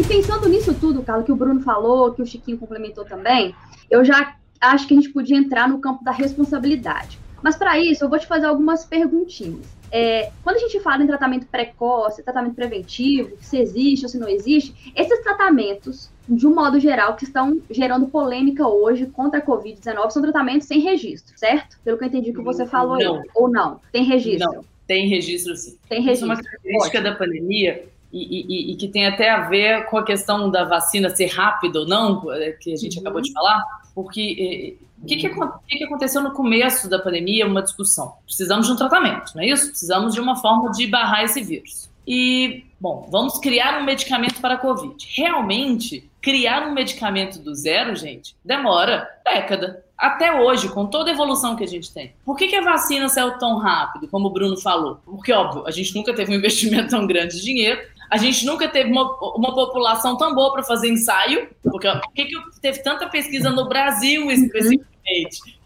[0.07, 3.55] Pensando nisso tudo, Carlos, que o Bruno falou, que o Chiquinho complementou também,
[3.89, 7.19] eu já acho que a gente podia entrar no campo da responsabilidade.
[7.41, 9.75] Mas para isso, eu vou te fazer algumas perguntinhas.
[9.91, 14.27] É, quando a gente fala em tratamento precoce, tratamento preventivo, se existe ou se não
[14.27, 20.09] existe, esses tratamentos, de um modo geral, que estão gerando polêmica hoje contra a Covid-19,
[20.09, 21.77] são tratamentos sem registro, certo?
[21.83, 23.17] Pelo que eu entendi que você falou não.
[23.17, 23.29] aí.
[23.35, 23.79] Ou não?
[23.91, 24.51] Tem registro?
[24.51, 25.77] Não, tem registro sim.
[25.87, 26.13] Tem registro.
[26.13, 29.97] Isso é uma característica da pandemia e, e, e, que tem até a ver com
[29.97, 33.01] a questão da vacina ser rápida ou não, é, que a gente uhum.
[33.01, 33.61] acabou de falar,
[33.93, 37.45] porque o é, que, que, que, que, aconteceu no começo da pandemia?
[37.45, 38.13] Uma discussão.
[38.25, 39.67] Precisamos de um tratamento, não é isso?
[39.67, 41.89] Precisamos de uma forma de barrar esse vírus.
[42.07, 44.95] E, bom, vamos criar um medicamento para a Covid.
[45.15, 49.83] Realmente, criar um medicamento do zero, gente, demora década.
[49.97, 52.13] Até hoje, com toda a evolução que a gente tem.
[52.23, 54.99] Por que, que a vacina saiu tão rápido, como o Bruno falou?
[55.05, 58.67] Porque, óbvio, a gente nunca teve um investimento tão grande de dinheiro a gente nunca
[58.67, 59.03] teve uma,
[59.35, 63.67] uma população tão boa para fazer ensaio, porque por que, que teve tanta pesquisa no
[63.67, 64.31] Brasil uhum.
[64.31, 64.95] especificamente?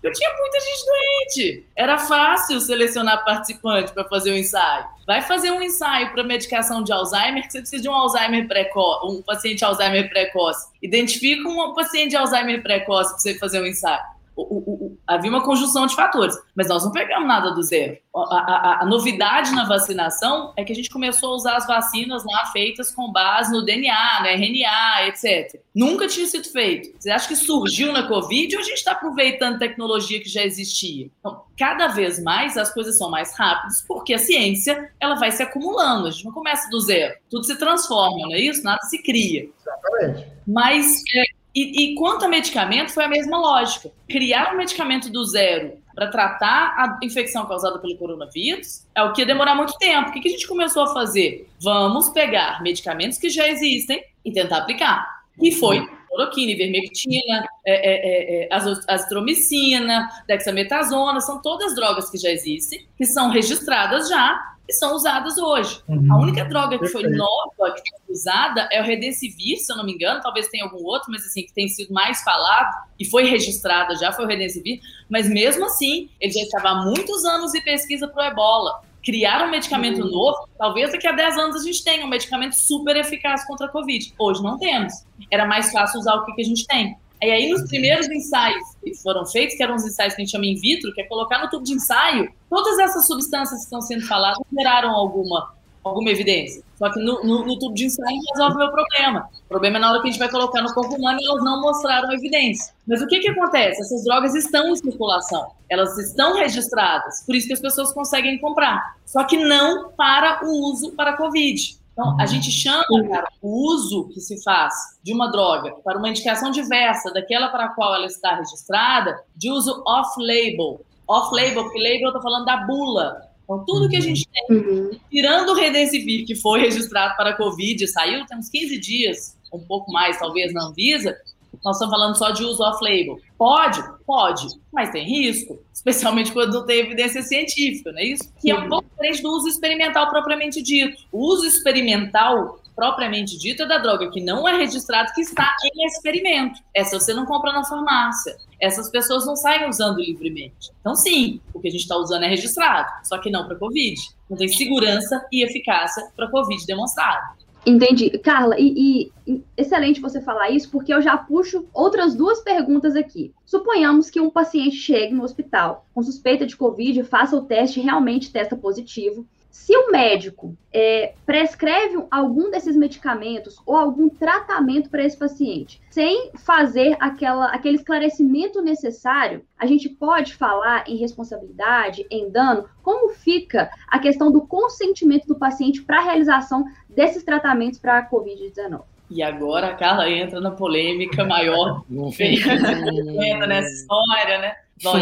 [0.03, 1.65] Eu tinha muita gente doente.
[1.75, 4.85] Era fácil selecionar participante para fazer o ensaio.
[5.07, 9.05] Vai fazer um ensaio para medicação de Alzheimer, que você precisa de um Alzheimer precoce,
[9.07, 10.67] um paciente Alzheimer precoce.
[10.81, 14.18] Identifica um paciente de Alzheimer precoce para você fazer um ensaio.
[14.41, 17.97] O, o, havia uma conjunção de fatores, mas nós não pegamos nada do zero.
[18.15, 22.23] A, a, a, novidade na vacinação é que a gente começou a usar as vacinas
[22.25, 25.61] lá feitas com base no DNA, no RNA, etc.
[25.73, 26.89] Nunca tinha sido feito.
[26.99, 31.09] Você acha que surgiu na Covid ou a gente está aproveitando tecnologia que já existia?
[31.19, 35.43] Então, cada vez mais as coisas são mais rápidas, porque a ciência ela vai se
[35.43, 36.07] acumulando.
[36.07, 37.15] A gente não começa do zero.
[37.29, 38.63] Tudo se transforma, não é isso?
[38.63, 39.49] Nada se cria.
[39.59, 40.27] Exatamente.
[40.47, 43.91] Mas é, e, e quanto a medicamento, foi a mesma lógica.
[44.07, 49.21] Criar um medicamento do zero para tratar a infecção causada pelo coronavírus é o que
[49.21, 50.09] ia demorar muito tempo.
[50.09, 51.49] O que, que a gente começou a fazer?
[51.59, 55.23] Vamos pegar medicamentos que já existem e tentar aplicar.
[55.41, 58.49] E foi cloroquina, ivermectina, é, é, é, é
[58.87, 65.81] azitromicina, dexametasona, são todas drogas que já existem, que são registradas já são usadas hoje.
[65.87, 66.13] Uhum.
[66.13, 69.85] A única droga que foi nova, que foi usada, é o Redensivir, se eu não
[69.85, 73.23] me engano, talvez tenha algum outro, mas assim, que tem sido mais falado e foi
[73.23, 74.79] registrada já, foi o Redensivir,
[75.09, 78.81] mas mesmo assim, ele já estava há muitos anos em pesquisa para o ebola.
[79.03, 80.11] Criar um medicamento uhum.
[80.11, 83.69] novo, talvez daqui a 10 anos a gente tenha um medicamento super eficaz contra a
[83.69, 84.13] Covid.
[84.19, 84.93] Hoje não temos.
[85.31, 86.97] Era mais fácil usar o que, que a gente tem.
[87.21, 90.31] E aí, nos primeiros ensaios que foram feitos, que eram os ensaios que a gente
[90.31, 93.81] chama in vitro, que é colocar no tubo de ensaio, todas essas substâncias que estão
[93.81, 95.53] sendo faladas geraram alguma,
[95.83, 96.63] alguma evidência.
[96.77, 99.29] Só que no, no, no tubo de ensaio resolve o meu problema.
[99.45, 101.43] O problema é na hora que a gente vai colocar no corpo humano e elas
[101.43, 102.73] não mostraram evidência.
[102.87, 103.81] Mas o que, que acontece?
[103.81, 108.95] Essas drogas estão em circulação, elas estão registradas, por isso que as pessoas conseguem comprar.
[109.05, 111.78] Só que não para o uso para a Covid.
[111.99, 116.07] Então, a gente chama, cara, o uso que se faz de uma droga para uma
[116.07, 120.79] indicação diversa daquela para a qual ela está registrada, de uso off-label.
[121.05, 123.21] Off-label, porque label eu estou falando da bula.
[123.43, 124.91] Então, tudo que a gente tem, uhum.
[125.11, 129.59] tirando o Redensivir, que foi registrado para a Covid, saiu tem uns 15 dias, um
[129.59, 131.17] pouco mais, talvez, na Anvisa,
[131.63, 133.19] nós estamos falando só de uso off-label.
[133.37, 133.81] Pode?
[134.05, 138.31] Pode, mas tem risco, especialmente quando não tem evidência científica, não é isso?
[138.41, 141.01] Que é um pouco diferente do uso experimental propriamente dito.
[141.11, 145.85] O uso experimental propriamente dito é da droga que não é registrado, que está em
[145.85, 146.61] experimento.
[146.73, 148.37] Essa você não compra na farmácia.
[148.57, 150.71] Essas pessoas não saem usando livremente.
[150.79, 153.99] Então, sim, o que a gente está usando é registrado, só que não para Covid.
[154.29, 157.37] Não tem segurança e eficácia para Covid demonstrado.
[157.65, 158.17] Entendi.
[158.19, 163.33] Carla, e, e, excelente você falar isso, porque eu já puxo outras duas perguntas aqui.
[163.45, 168.31] Suponhamos que um paciente chegue no hospital com suspeita de Covid, faça o teste realmente
[168.31, 169.25] testa positivo.
[169.51, 176.31] Se o médico é, prescreve algum desses medicamentos ou algum tratamento para esse paciente, sem
[176.35, 182.69] fazer aquela, aquele esclarecimento necessário, a gente pode falar em responsabilidade, em dano?
[182.83, 188.09] Como fica a questão do consentimento do paciente para a realização desses tratamentos para a
[188.09, 188.81] Covid-19?
[189.09, 194.55] E agora a Carla entra na polêmica maior entra nessa história, né?
[194.83, 194.93] Bom,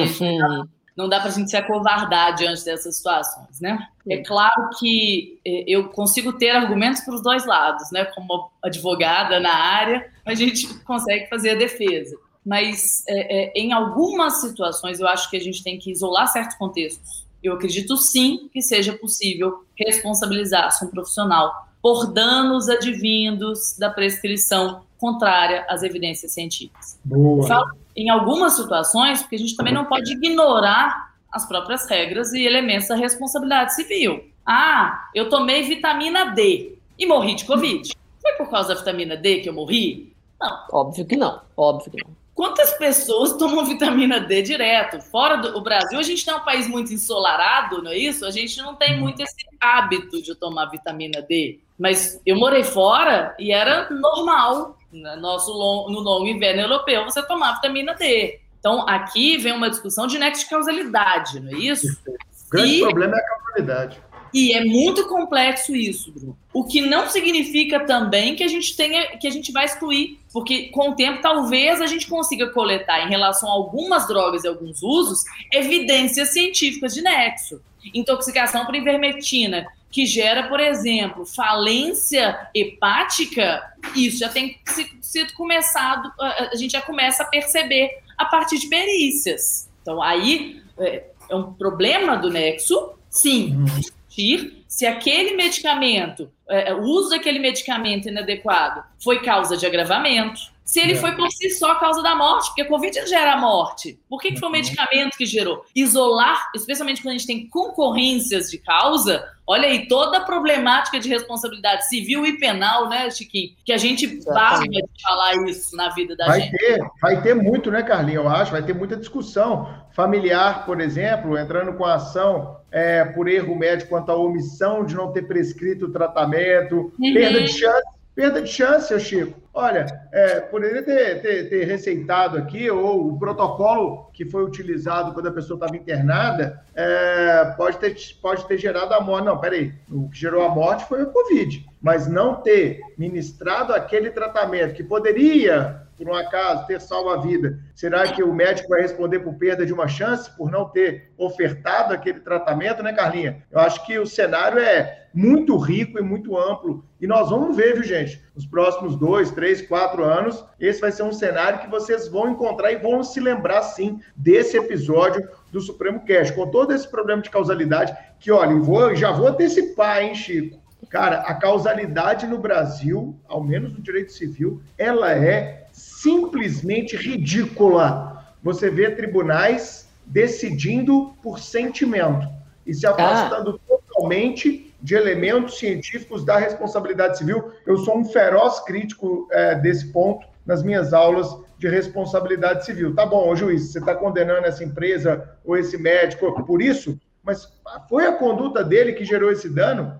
[0.95, 3.77] não dá para a gente se acovardar diante dessas situações, né?
[4.09, 8.05] É claro que é, eu consigo ter argumentos para os dois lados, né?
[8.05, 12.17] Como advogada na área, a gente consegue fazer a defesa.
[12.43, 16.57] Mas é, é, em algumas situações eu acho que a gente tem que isolar certos
[16.57, 17.27] contextos.
[17.43, 25.65] Eu acredito sim que seja possível responsabilizar-se um profissional por danos advindos da prescrição contrária
[25.69, 26.99] às evidências científicas.
[27.01, 27.47] Boa.
[27.47, 32.43] Falo em algumas situações, porque a gente também não pode ignorar as próprias regras e
[32.43, 34.21] elementos da responsabilidade civil.
[34.45, 37.93] Ah, eu tomei vitamina D e morri de Covid.
[38.21, 40.13] Foi por causa da vitamina D que eu morri?
[40.41, 40.65] Não.
[40.73, 41.39] Óbvio que não.
[41.55, 42.11] Óbvio que não.
[42.35, 45.01] Quantas pessoas tomam vitamina D direto?
[45.01, 48.25] Fora do Brasil, a gente tem um país muito ensolarado, não é isso?
[48.25, 51.61] A gente não tem muito esse hábito de tomar vitamina D.
[51.77, 57.21] Mas eu morei fora e era normal no nosso long, no longo inverno europeu, você
[57.21, 58.39] tomar vitamina D.
[58.59, 61.87] Então, aqui vem uma discussão de nexo de causalidade, não é isso?
[62.07, 64.01] O grande e, problema é a causalidade.
[64.33, 66.37] E é muito complexo isso, Bruno.
[66.53, 70.69] O que não significa também que a gente tenha, que a gente vai excluir, porque
[70.69, 74.81] com o tempo talvez a gente consiga coletar em relação a algumas drogas e alguns
[74.83, 77.61] usos evidências científicas de nexo.
[77.93, 84.59] Intoxicação por ivermectina, que gera, por exemplo, falência hepática, isso já tem
[85.01, 89.69] sido começado, a gente já começa a perceber a partir de perícias.
[89.81, 96.81] Então, aí é, é um problema do nexo, sim, discutir se aquele medicamento, é, o
[96.81, 100.95] uso daquele medicamento inadequado foi causa de agravamento, se ele é.
[100.97, 103.97] foi por si só a causa da morte, porque a Covid gera morte.
[104.09, 104.57] Por que, que foi o uhum.
[104.57, 105.63] medicamento que gerou?
[105.73, 111.07] Isolar, especialmente quando a gente tem concorrências de causa, olha aí, toda a problemática de
[111.07, 113.55] responsabilidade civil e penal, né, Chiquinho?
[113.63, 116.57] Que a gente barra de falar isso na vida da vai gente.
[116.57, 118.25] Ter, vai ter muito, né, Carlinhos?
[118.25, 119.73] Eu acho, vai ter muita discussão.
[119.95, 124.95] Familiar, por exemplo, entrando com a ação é, por erro médico quanto à omissão de
[124.95, 127.13] não ter prescrito o tratamento, uhum.
[127.13, 129.39] perda de chance Perda de chance, Chico.
[129.59, 135.29] Olha, é, poderia ter, ter, ter, receitado aqui, ou o protocolo que foi utilizado quando
[135.29, 139.25] a pessoa estava internada é, pode, ter, pode ter gerado a morte.
[139.25, 139.73] Não, peraí.
[139.89, 141.65] O que gerou a morte foi o Covid.
[141.81, 147.59] Mas não ter ministrado aquele tratamento que poderia por um acaso, ter salvo a vida,
[147.73, 151.93] será que o médico vai responder por perda de uma chance, por não ter ofertado
[151.93, 153.43] aquele tratamento, né, Carlinha?
[153.51, 156.85] Eu acho que o cenário é muito rico e muito amplo.
[157.01, 158.21] E nós vamos ver, viu, gente?
[158.35, 162.71] Nos próximos dois, três, quatro anos, esse vai ser um cenário que vocês vão encontrar
[162.71, 167.31] e vão se lembrar, sim, desse episódio do Supremo Cash, com todo esse problema de
[167.31, 170.59] causalidade, que, olha, vou, já vou antecipar, hein, Chico?
[170.89, 175.66] Cara, a causalidade no Brasil, ao menos no direito civil, ela é
[176.01, 178.23] simplesmente ridícula.
[178.43, 182.27] Você vê tribunais decidindo por sentimento
[182.65, 183.67] e se afastando ah.
[183.67, 187.51] totalmente de elementos científicos da responsabilidade civil.
[187.65, 192.93] Eu sou um feroz crítico é, desse ponto nas minhas aulas de responsabilidade civil.
[192.93, 197.51] Tá bom, juiz, você está condenando essa empresa ou esse médico por isso, mas
[197.89, 199.99] foi a conduta dele que gerou esse dano?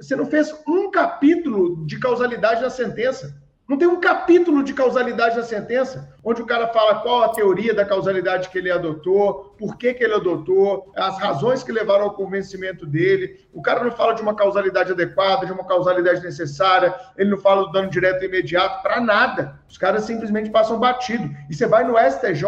[0.00, 3.43] Você não fez um capítulo de causalidade na sentença.
[3.66, 7.72] Não tem um capítulo de causalidade na sentença, onde o cara fala qual a teoria
[7.72, 12.12] da causalidade que ele adotou, por que, que ele adotou, as razões que levaram ao
[12.12, 13.48] convencimento dele.
[13.54, 17.64] O cara não fala de uma causalidade adequada, de uma causalidade necessária, ele não fala
[17.64, 19.58] do dano direto e imediato, para nada.
[19.66, 21.34] Os caras simplesmente passam batido.
[21.48, 22.44] E você vai no STJ,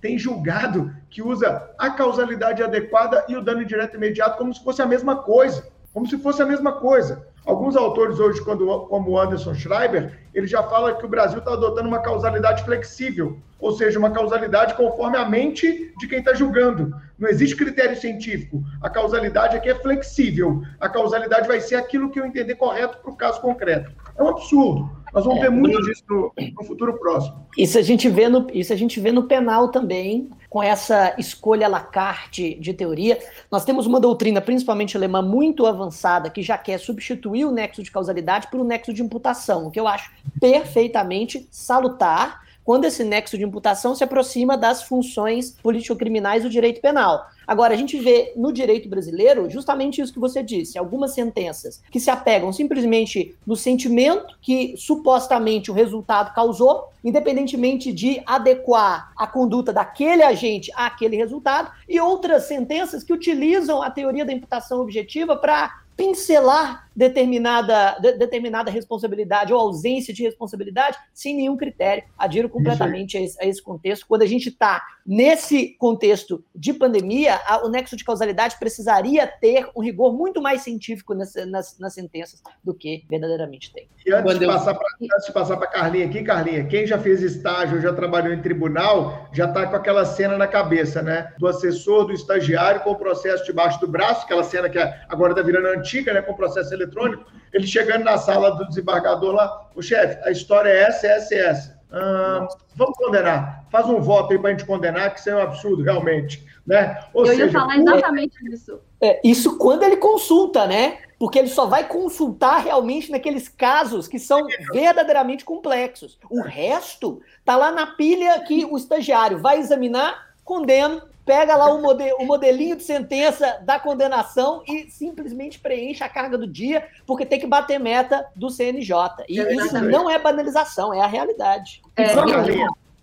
[0.00, 4.62] tem julgado que usa a causalidade adequada e o dano direto e imediato como se
[4.62, 5.68] fosse a mesma coisa.
[5.92, 7.26] Como se fosse a mesma coisa.
[7.50, 11.88] Alguns autores hoje, quando, como Anderson Schreiber, ele já fala que o Brasil está adotando
[11.88, 16.94] uma causalidade flexível, ou seja, uma causalidade conforme a mente de quem está julgando.
[17.18, 18.62] Não existe critério científico.
[18.80, 20.62] A causalidade aqui é flexível.
[20.78, 23.90] A causalidade vai ser aquilo que eu entender correto para o caso concreto.
[24.16, 24.88] É um absurdo.
[25.12, 27.48] Nós vamos é, ver muito disso no, no, futuro próximo.
[27.58, 31.66] Isso a gente vê no, isso a gente vê no penal também, com essa escolha
[31.66, 33.18] à la carte de teoria.
[33.48, 37.90] Nós temos uma doutrina, principalmente alemã, muito avançada, que já quer substituir o nexo de
[37.90, 43.36] causalidade por um nexo de imputação, o que eu acho perfeitamente salutar quando esse nexo
[43.36, 47.26] de imputação se aproxima das funções político-criminais do direito penal.
[47.46, 51.98] Agora, a gente vê no direito brasileiro justamente isso que você disse, algumas sentenças que
[51.98, 59.72] se apegam simplesmente no sentimento que supostamente o resultado causou, independentemente de adequar a conduta
[59.72, 65.79] daquele agente àquele resultado, e outras sentenças que utilizam a teoria da imputação objetiva para
[66.00, 72.04] pincelar determinada, de, determinada responsabilidade ou ausência de responsabilidade sem nenhum critério.
[72.18, 74.06] Adiro completamente a esse, a esse, contexto.
[74.06, 79.68] Quando a gente está nesse contexto de pandemia, a, o nexo de causalidade precisaria ter
[79.74, 83.88] um rigor muito mais científico nas, nas, nas sentenças do que verdadeiramente tem.
[84.04, 86.98] E antes de, passar pra, antes de passar para a Carlinha aqui, Carlinha, quem já
[86.98, 91.32] fez estágio, já trabalhou em tribunal, já está com aquela cena na cabeça, né?
[91.38, 94.78] Do assessor, do estagiário com o processo debaixo do braço, aquela cena que
[95.08, 96.22] agora está virando antiga, né?
[96.22, 100.68] Com o processo eletrônico, ele chegando na sala do desembargador lá, o chefe, a história
[100.68, 101.80] é essa, essa e essa.
[101.92, 103.64] Ah, vamos condenar.
[103.70, 106.46] Faz um voto aí para a gente condenar, que isso é um absurdo, realmente.
[106.66, 107.02] Né?
[107.12, 108.80] Ou Eu seja, ia falar exatamente isso.
[109.00, 110.98] É, isso quando ele consulta, né?
[111.18, 116.18] Porque ele só vai consultar realmente naqueles casos que são verdadeiramente complexos.
[116.30, 121.80] O resto tá lá na pilha que o estagiário vai examinar, condena, pega lá o,
[121.80, 127.24] model, o modelinho de sentença da condenação e simplesmente preenche a carga do dia, porque
[127.24, 129.24] tem que bater meta do CNJ.
[129.28, 131.80] E é isso não é banalização, é a realidade.
[131.96, 132.06] É,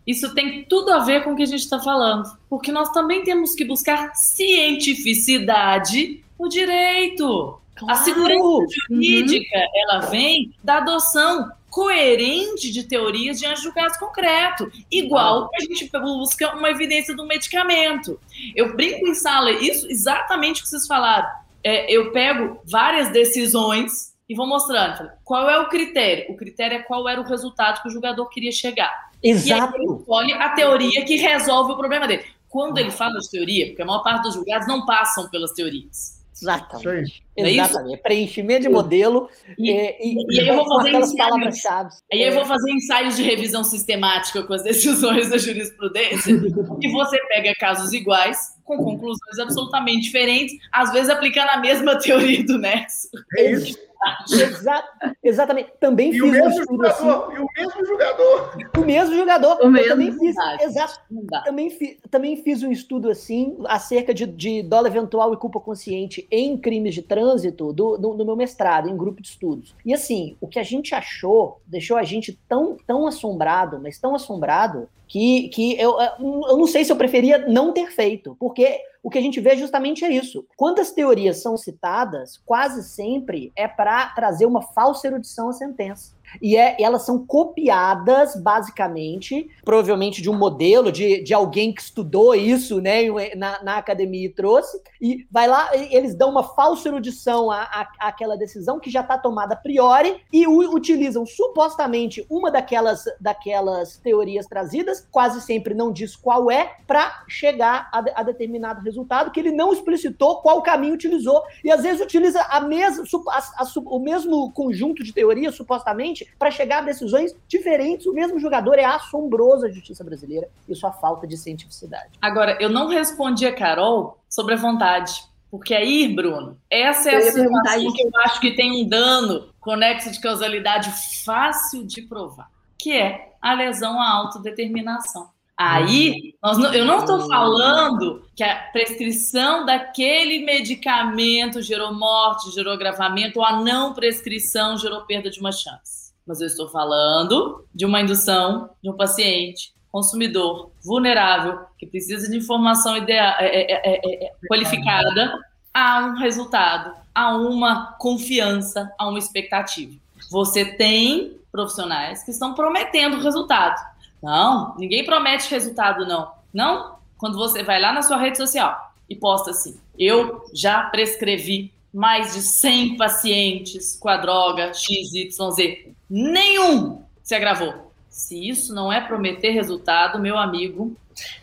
[0.05, 3.23] isso tem tudo a ver com o que a gente está falando, porque nós também
[3.23, 7.59] temos que buscar cientificidade no direito.
[7.75, 7.93] Claro.
[7.93, 9.67] A segurança jurídica, uhum.
[9.75, 16.55] ela vem da adoção coerente de teorias diante do caso concreto, igual a gente busca
[16.55, 18.19] uma evidência do medicamento.
[18.55, 21.29] Eu brinco em sala, isso exatamente o que vocês falaram.
[21.63, 26.25] É, eu pego várias decisões e vou mostrando qual é o critério.
[26.29, 29.11] O critério é qual era o resultado que o julgador queria chegar.
[29.21, 29.47] Exato.
[29.47, 32.25] E aí ele escolhe a teoria que resolve o problema dele.
[32.49, 36.16] Quando ele fala de teoria, porque a maior parte dos julgados não passam pelas teorias
[36.41, 37.23] Exatamente.
[37.35, 37.93] É Exatamente.
[37.93, 42.33] É Preenchimento de modelo e, e, e, e aí eu vou fazer ensaios, Aí eu
[42.33, 46.31] vou fazer ensaios de revisão sistemática com as decisões da jurisprudência
[46.81, 52.43] e você pega casos iguais com conclusões absolutamente diferentes, às vezes aplicando a mesma teoria
[52.43, 53.07] do Nexo.
[53.37, 53.86] É isso.
[54.31, 54.83] Exa
[55.23, 55.71] exatamente.
[55.79, 57.07] Também e fiz um estudo assim.
[57.07, 58.57] E o mesmo jogador.
[58.77, 59.59] O mesmo jogador.
[59.61, 59.89] O mesmo.
[59.89, 60.99] Também fiz, exato,
[61.45, 66.27] também, fi, também fiz um estudo assim acerca de, de dólar eventual e culpa consciente
[66.29, 69.75] em crimes de trânsito do, do, do, meu mestrado, em grupo de estudos.
[69.85, 74.15] E assim, o que a gente achou deixou a gente tão, tão assombrado, mas tão
[74.15, 79.09] assombrado, que, que eu, eu não sei se eu preferia não ter feito, porque o
[79.09, 80.45] que a gente vê justamente é isso.
[80.57, 86.55] Quantas teorias são citadas, quase sempre é para trazer uma falsa erudição à sentença e
[86.55, 92.81] é, elas são copiadas, basicamente, provavelmente de um modelo, de, de alguém que estudou isso
[92.81, 97.61] né, na, na academia e trouxe, e vai lá, eles dão uma falsa erudição à,
[97.63, 103.97] à, àquela decisão que já está tomada a priori e utilizam supostamente uma daquelas, daquelas
[103.97, 109.39] teorias trazidas, quase sempre não diz qual é, para chegar a, a, determinado resultado que
[109.39, 114.51] ele não explicitou qual caminho utilizou, e às vezes utiliza a mesma, a, o mesmo
[114.51, 118.05] conjunto de teorias, supostamente para chegar a decisões diferentes.
[118.05, 122.11] O mesmo jogador é assombroso a justiça brasileira e sua falta de cientificidade.
[122.21, 125.23] Agora, eu não respondi a Carol sobre a vontade.
[125.49, 130.11] Porque aí, Bruno, essa é a situação que eu acho que tem um dano conexo
[130.11, 130.91] de causalidade
[131.23, 135.29] fácil de provar, que é a lesão à autodeterminação.
[135.55, 142.73] Aí, nós não, eu não estou falando que a prescrição daquele medicamento gerou morte, gerou
[142.73, 147.85] agravamento, ou a não prescrição gerou perda de uma chance mas eu estou falando de
[147.85, 154.01] uma indução de um paciente consumidor vulnerável que precisa de informação ideal, é é, é,
[154.03, 155.33] é, é, qualificada
[155.73, 159.95] a um resultado, a uma confiança, a uma expectativa.
[160.29, 163.81] Você tem profissionais que estão prometendo resultado.
[164.21, 166.31] Não, ninguém promete resultado, não.
[166.53, 171.71] Não, quando você vai lá na sua rede social e posta assim, eu já prescrevi
[171.93, 177.91] mais de 100 pacientes com a droga XYZ nenhum se agravou.
[178.09, 180.95] Se isso não é prometer resultado, meu amigo,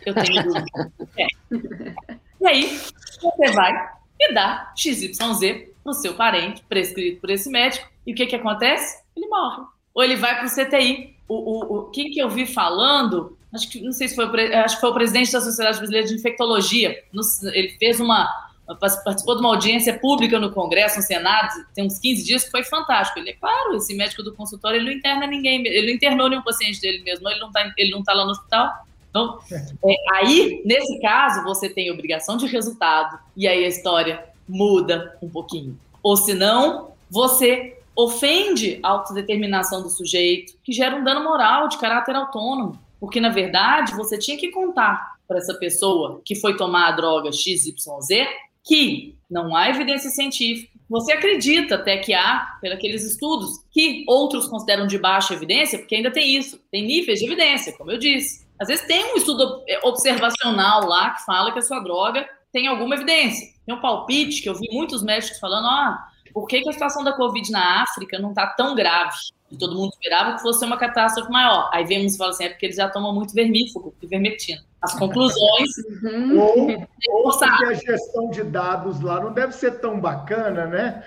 [0.05, 0.91] eu tenho dúvida.
[1.17, 1.27] É.
[2.41, 2.81] E aí,
[3.21, 3.89] você vai
[4.19, 5.15] e dá XYZ
[5.83, 9.01] para o seu parente, prescrito por esse médico, e o que, que acontece?
[9.15, 9.63] Ele morre.
[9.93, 11.15] Ou ele vai para o CTI.
[11.27, 14.75] O, o, o, quem que eu vi falando, acho que não sei se foi, acho
[14.75, 17.03] que foi o presidente da Sociedade Brasileira de Infectologia.
[17.53, 18.27] ele fez uma,
[18.79, 22.63] participou de uma audiência pública no Congresso, no Senado, tem uns 15 dias, que foi
[22.63, 23.19] fantástico.
[23.19, 26.41] Ele é claro, esse médico do consultório, ele não interna ninguém, ele não internou nenhum
[26.41, 28.71] paciente dele mesmo, ele não está ele não tá lá no hospital.
[29.09, 35.17] Então, é, aí, nesse caso, você tem obrigação de resultado, e aí a história muda
[35.21, 35.79] um pouquinho.
[36.03, 42.15] Ou senão, você ofende a autodeterminação do sujeito, que gera um dano moral de caráter
[42.15, 42.77] autônomo.
[42.99, 47.31] Porque, na verdade, você tinha que contar para essa pessoa que foi tomar a droga
[47.31, 48.27] XYZ
[48.65, 50.73] que não há evidência científica.
[50.89, 56.11] Você acredita até que há, pelos estudos, que outros consideram de baixa evidência, porque ainda
[56.11, 58.45] tem isso, tem níveis de evidência, como eu disse.
[58.59, 62.95] Às vezes tem um estudo observacional lá que fala que a sua droga tem alguma
[62.95, 63.47] evidência.
[63.65, 67.03] Tem um palpite que eu vi muitos médicos falando, ah, por que, que a situação
[67.03, 69.15] da Covid na África não está tão grave?
[69.55, 71.69] E todo mundo esperava que fosse uma catástrofe maior.
[71.73, 75.69] Aí vemos e fala assim, é porque eles já tomam muito vermífugo, vermectina as conclusões.
[76.03, 76.39] Uhum.
[76.39, 81.03] Ou, ou porque a gestão de dados lá não deve ser tão bacana, né?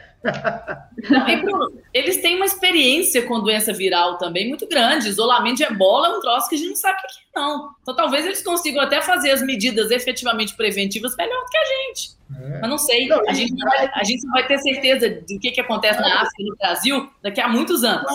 [1.10, 5.08] Não, Bruno, eles têm uma experiência com doença viral também muito grande.
[5.08, 7.70] Isolamento de ebola é um troço que a gente não sabe o que é, não.
[7.82, 12.10] Então talvez eles consigam até fazer as medidas efetivamente preventivas melhor do que a gente.
[12.36, 12.60] É.
[12.60, 13.06] Mas não sei.
[13.06, 16.42] Não, a, gente vai, a gente vai ter certeza do que, que acontece na África
[16.42, 18.12] e no Brasil daqui a muitos anos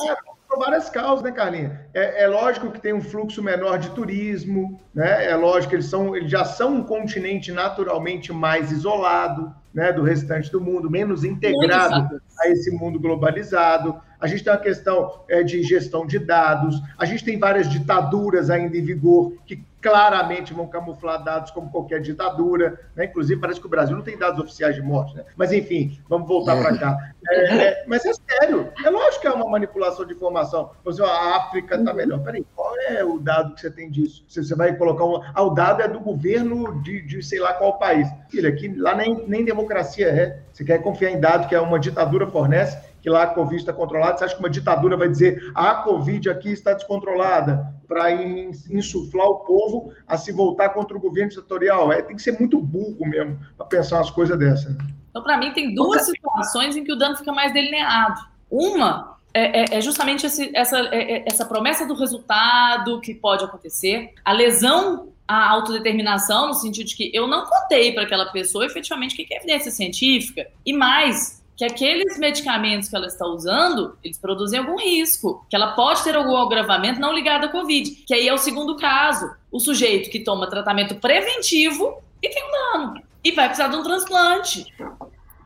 [0.54, 1.82] por várias causas, né, Carlinha?
[1.94, 5.26] É, é, lógico que tem um fluxo menor de turismo, né?
[5.26, 10.04] É lógico que eles, são, eles já são um continente naturalmente mais isolado né, do
[10.04, 14.00] restante do mundo, menos integrado a esse mundo globalizado.
[14.20, 18.50] A gente tem uma questão é, de gestão de dados, a gente tem várias ditaduras
[18.50, 23.06] ainda em vigor que claramente vão camuflar dados como qualquer ditadura, né?
[23.06, 25.26] Inclusive, parece que o Brasil não tem dados oficiais de morte, né?
[25.36, 26.98] Mas, enfim, vamos voltar para cá.
[27.30, 30.72] É, é, mas é sério, é lógico que é uma manipulação de informação.
[30.86, 32.24] Você, a África está melhor.
[32.24, 34.24] Peraí, qual é o dado que você tem disso?
[34.28, 35.22] Você vai colocar um.
[35.34, 38.08] Ah, o dado é do governo de, de sei lá qual país.
[38.30, 40.40] Filha, aqui lá nem, nem democracia é.
[40.52, 42.93] Você quer confiar em dado que é uma ditadura fornece?
[43.04, 44.18] Que lá a Covid está controlada?
[44.18, 49.40] Você acha que uma ditadura vai dizer a Covid aqui está descontrolada para insuflar o
[49.40, 51.92] povo a se voltar contra o governo ditatorial?
[51.92, 54.74] É, tem que ser muito burro mesmo para pensar umas coisas dessas.
[54.76, 54.86] Né?
[55.10, 58.22] Então, para mim, tem duas situações em que o dano fica mais delineado.
[58.50, 63.44] Uma é, é, é justamente esse, essa, é, é, essa promessa do resultado que pode
[63.44, 68.66] acontecer, a lesão à autodeterminação, no sentido de que eu não contei para aquela pessoa
[68.66, 73.98] efetivamente o que é evidência científica, e mais, que aqueles medicamentos que ela está usando,
[74.04, 78.14] eles produzem algum risco, que ela pode ter algum agravamento não ligado à Covid, que
[78.14, 83.04] aí é o segundo caso, o sujeito que toma tratamento preventivo e tem um dano,
[83.24, 84.66] e vai precisar de um transplante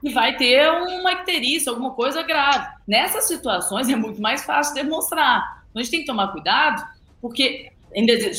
[0.03, 2.67] e vai ter uma icterícia, alguma coisa grave.
[2.87, 5.63] Nessas situações é muito mais fácil demonstrar.
[5.69, 6.87] Então a gente tem que tomar cuidado,
[7.21, 7.71] porque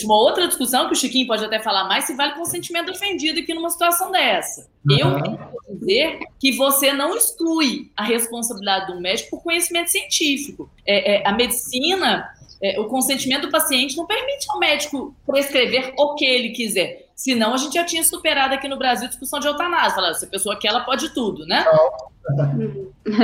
[0.05, 3.55] uma outra discussão que o Chiquinho pode até falar mais se vale consentimento ofendido aqui
[3.55, 4.69] numa situação dessa.
[4.89, 4.99] Uhum.
[4.99, 10.71] Eu tenho que dizer que você não exclui a responsabilidade do médico por conhecimento científico.
[10.87, 12.29] É, é, a medicina,
[12.63, 17.08] é, o consentimento do paciente não permite ao médico prescrever o que ele quiser.
[17.19, 19.97] Senão a gente já tinha superado aqui no Brasil a discussão de eutanásia.
[19.97, 21.65] Falar, essa pessoa aqui, ela pode tudo, né?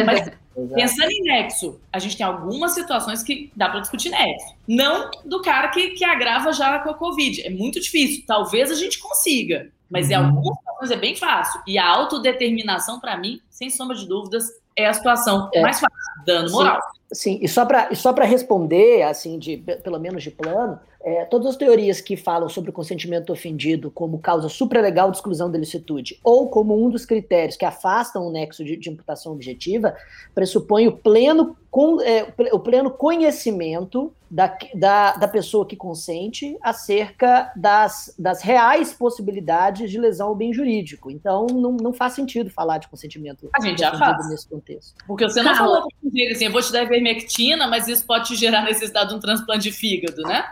[0.05, 0.33] Mas
[0.75, 4.53] pensando em nexo, a gente tem algumas situações que dá para discutir nexo.
[4.67, 7.47] Não do cara que, que agrava já com a Covid.
[7.47, 8.25] É muito difícil.
[8.27, 9.71] Talvez a gente consiga.
[9.89, 10.27] Mas em uhum.
[10.27, 11.61] algumas situações é bem fácil.
[11.65, 15.63] E a autodeterminação, para mim, sem sombra de dúvidas, é a situação é.
[15.63, 15.97] mais fácil.
[16.27, 16.81] Dano moral.
[17.13, 17.41] Sim, sim.
[17.45, 22.17] e só para responder, assim, de, pelo menos de plano, é, todas as teorias que
[22.17, 26.89] falam sobre o consentimento ofendido como causa supralegal de exclusão da licitude ou como um
[26.89, 29.95] dos critérios que afastam o nexo de, de imputação objetiva,
[30.35, 37.53] pressupõe o pleno, com, é, o pleno conhecimento da, da, da pessoa que consente acerca
[37.55, 41.11] das, das reais possibilidades de lesão ao bem jurídico.
[41.11, 44.29] Então, não, não faz sentido falar de consentimento a gente já faz.
[44.31, 44.95] nesse contexto.
[45.07, 45.87] Porque você não falou
[46.33, 49.65] assim, eu vou te dar ivermectina, mas isso pode te gerar necessidade de um transplante
[49.65, 50.45] de fígado, né?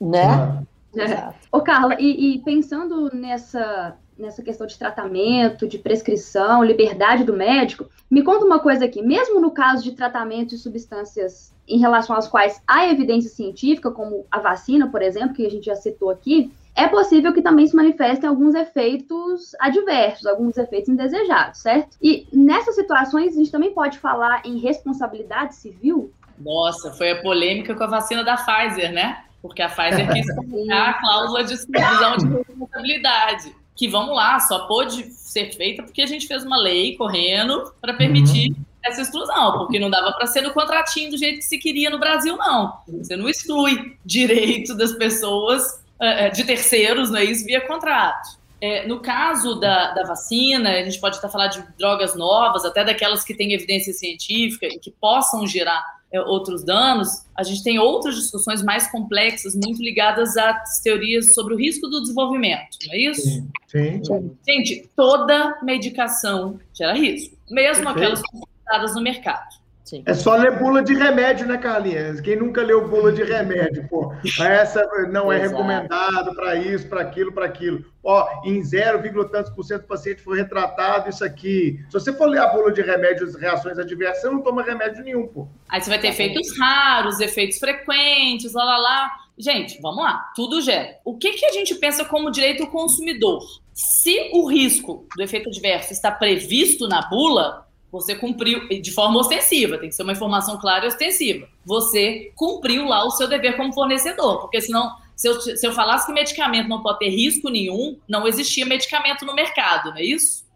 [0.00, 0.64] Né?
[0.96, 1.34] É.
[1.52, 7.86] Ô, Carla, e, e, pensando nessa, nessa questão de tratamento, de prescrição, liberdade do médico,
[8.10, 9.02] me conta uma coisa aqui.
[9.02, 14.24] Mesmo no caso de tratamento de substâncias em relação às quais há evidência científica, como
[14.30, 17.74] a vacina, por exemplo, que a gente já citou aqui, é possível que também se
[17.74, 21.96] manifestem alguns efeitos adversos, alguns efeitos indesejados, certo?
[22.00, 26.12] E nessas situações, a gente também pode falar em responsabilidade civil?
[26.38, 29.24] Nossa, foi a polêmica com a vacina da Pfizer, né?
[29.40, 34.66] Porque a Pfizer quis colocar a cláusula de exclusão de responsabilidade, que vamos lá, só
[34.66, 38.64] pôde ser feita porque a gente fez uma lei correndo para permitir uhum.
[38.84, 41.98] essa exclusão, porque não dava para ser no contratinho do jeito que se queria no
[41.98, 42.78] Brasil, não.
[42.88, 45.62] Você não exclui direito das pessoas,
[46.00, 48.38] eh, eh, de terceiros, não é isso, via contrato.
[48.60, 52.82] É, no caso da, da vacina, a gente pode estar falando de drogas novas, até
[52.82, 58.14] daquelas que têm evidência científica e que possam gerar outros danos, a gente tem outras
[58.14, 63.22] discussões mais complexas, muito ligadas às teorias sobre o risco do desenvolvimento, não é isso?
[63.68, 64.02] Sim.
[64.02, 64.36] sim.
[64.48, 67.98] Gente, toda medicação gera risco, mesmo Perfeito.
[67.98, 69.57] aquelas consultadas no mercado.
[69.88, 70.02] Sim.
[70.04, 72.20] É só ler bula de remédio, né, Carlinhos?
[72.20, 74.12] Quem nunca leu bula de remédio, pô?
[74.38, 77.82] Essa não é recomendado para isso, para aquilo, para aquilo.
[78.04, 81.82] Ó, em 0, tantos por cento do paciente foi retratado isso aqui.
[81.86, 85.26] Se você for ler a bula de remédios, reações adversas, você não toma remédio nenhum,
[85.26, 85.48] pô.
[85.70, 89.10] Aí você vai ter efeitos raros, efeitos frequentes, lá, lá, lá.
[89.38, 90.98] Gente, vamos lá, tudo gera.
[91.02, 93.40] O que, que a gente pensa como direito do consumidor?
[93.72, 99.78] Se o risco do efeito adverso está previsto na bula, você cumpriu, de forma ostensiva,
[99.78, 101.48] tem que ser uma informação clara e ostensiva.
[101.64, 106.06] Você cumpriu lá o seu dever como fornecedor, porque senão, se eu, se eu falasse
[106.06, 110.46] que medicamento não pode ter risco nenhum, não existia medicamento no mercado, não é isso?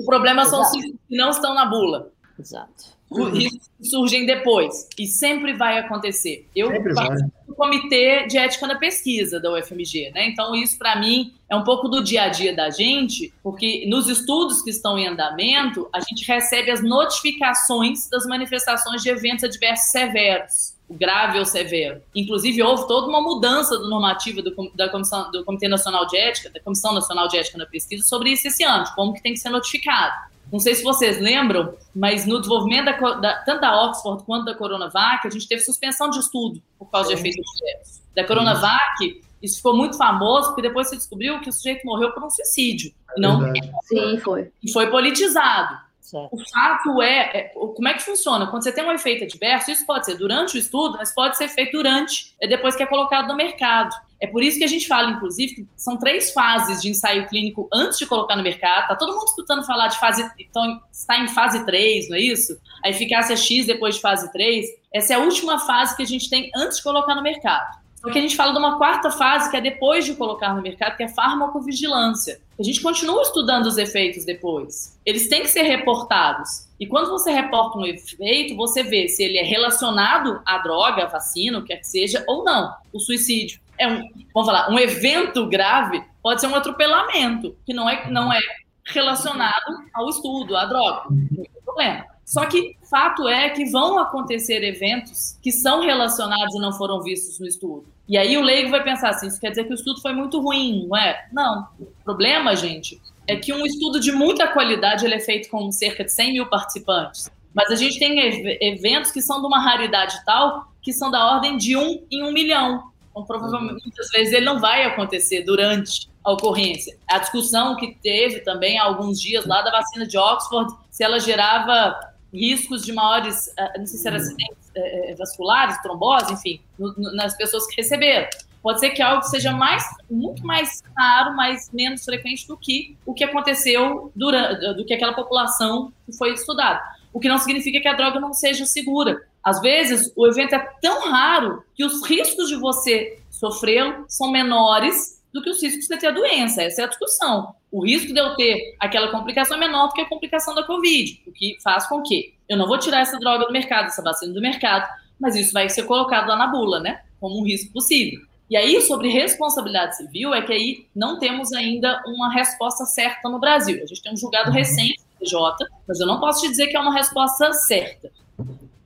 [0.00, 2.12] O problema são os que não estão na bula.
[2.38, 2.93] Exato.
[3.22, 4.88] Riscos surgem depois.
[4.98, 6.48] E sempre vai acontecer.
[6.54, 10.28] Eu participo do comitê de ética na pesquisa da UFMG, né?
[10.28, 14.08] Então, isso, para mim, é um pouco do dia a dia da gente, porque nos
[14.08, 19.90] estudos que estão em andamento, a gente recebe as notificações das manifestações de eventos adversos
[19.90, 22.02] severos o grave ou severo.
[22.14, 26.50] Inclusive, houve toda uma mudança do normativa do, da Comissão, do Comitê Nacional de Ética,
[26.50, 29.38] da Comissão Nacional de Ética na Pesquisa, sobre isso esse ano, como que tem que
[29.38, 30.33] ser notificado.
[30.54, 34.54] Não sei se vocês lembram, mas no desenvolvimento da, da, tanto da Oxford quanto da
[34.54, 37.14] Coronavac, a gente teve suspensão de estudo por causa Sim.
[37.16, 38.02] de efeitos adversos.
[38.14, 42.22] Da Coronavac, isso ficou muito famoso, porque depois se descobriu que o sujeito morreu por
[42.22, 42.94] um suicídio.
[43.16, 43.52] É não,
[43.82, 44.52] Sim, foi.
[44.62, 45.76] E foi politizado.
[46.04, 46.34] Certo.
[46.34, 48.46] O fato é, é, como é que funciona?
[48.48, 51.48] Quando você tem um efeito adverso, isso pode ser durante o estudo, mas pode ser
[51.48, 53.96] feito durante, é depois que é colocado no mercado.
[54.20, 57.70] É por isso que a gente fala, inclusive, que são três fases de ensaio clínico
[57.72, 58.88] antes de colocar no mercado.
[58.88, 62.54] Tá todo mundo escutando falar de fase, então está em fase 3, não é isso?
[62.84, 64.66] A eficácia X depois de fase 3.
[64.92, 67.82] Essa é a última fase que a gente tem antes de colocar no mercado.
[68.04, 70.60] Só que a gente fala de uma quarta fase, que é depois de colocar no
[70.60, 72.38] mercado, que é farmacovigilância.
[72.60, 75.00] A gente continua estudando os efeitos depois.
[75.06, 76.68] Eles têm que ser reportados.
[76.78, 81.06] E quando você reporta um efeito, você vê se ele é relacionado à droga, à
[81.06, 82.74] vacina, o que quer que seja, ou não.
[82.92, 84.02] O suicídio é um,
[84.34, 88.40] vamos falar, um evento grave, pode ser um atropelamento, que não é, não é
[88.84, 91.04] relacionado ao estudo, à droga.
[91.08, 92.13] Não tem problema.
[92.24, 97.38] Só que fato é que vão acontecer eventos que são relacionados e não foram vistos
[97.38, 97.86] no estudo.
[98.08, 100.40] E aí o leigo vai pensar assim, isso quer dizer que o estudo foi muito
[100.40, 101.26] ruim, não é?
[101.32, 101.68] Não.
[101.78, 106.04] O problema, gente, é que um estudo de muita qualidade ele é feito com cerca
[106.04, 107.30] de 100 mil participantes.
[107.54, 108.18] Mas a gente tem
[108.60, 112.32] eventos que são de uma raridade tal que são da ordem de um em um
[112.32, 112.90] milhão.
[113.10, 116.98] Então, provavelmente, muitas vezes, ele não vai acontecer durante a ocorrência.
[117.08, 121.20] A discussão que teve também há alguns dias lá da vacina de Oxford, se ela
[121.20, 121.96] gerava
[122.34, 126.92] riscos de maiores, eh, não sei se era acidentes é, é, vasculares, trombose, enfim, no,
[126.96, 128.28] no, nas pessoas que receberam.
[128.62, 133.12] Pode ser que algo seja mais, muito mais raro, mas menos frequente do que o
[133.12, 136.80] que aconteceu durante, do que aquela população que foi estudada.
[137.12, 139.20] O que não significa que a droga não seja segura.
[139.42, 145.22] Às vezes, o evento é tão raro que os riscos de você sofrê-lo são menores
[145.32, 146.62] do que os riscos de ter a doença.
[146.62, 147.54] Essa é a discussão.
[147.74, 151.22] O risco de eu ter aquela complicação é menor do que a complicação da Covid,
[151.26, 154.32] o que faz com que eu não vou tirar essa droga do mercado, essa vacina
[154.32, 157.02] do mercado, mas isso vai ser colocado lá na bula, né?
[157.18, 158.20] Como um risco possível.
[158.48, 163.40] E aí, sobre responsabilidade civil, é que aí não temos ainda uma resposta certa no
[163.40, 163.82] Brasil.
[163.82, 164.56] A gente tem um julgado uhum.
[164.56, 168.08] recente do TJ, mas eu não posso te dizer que é uma resposta certa.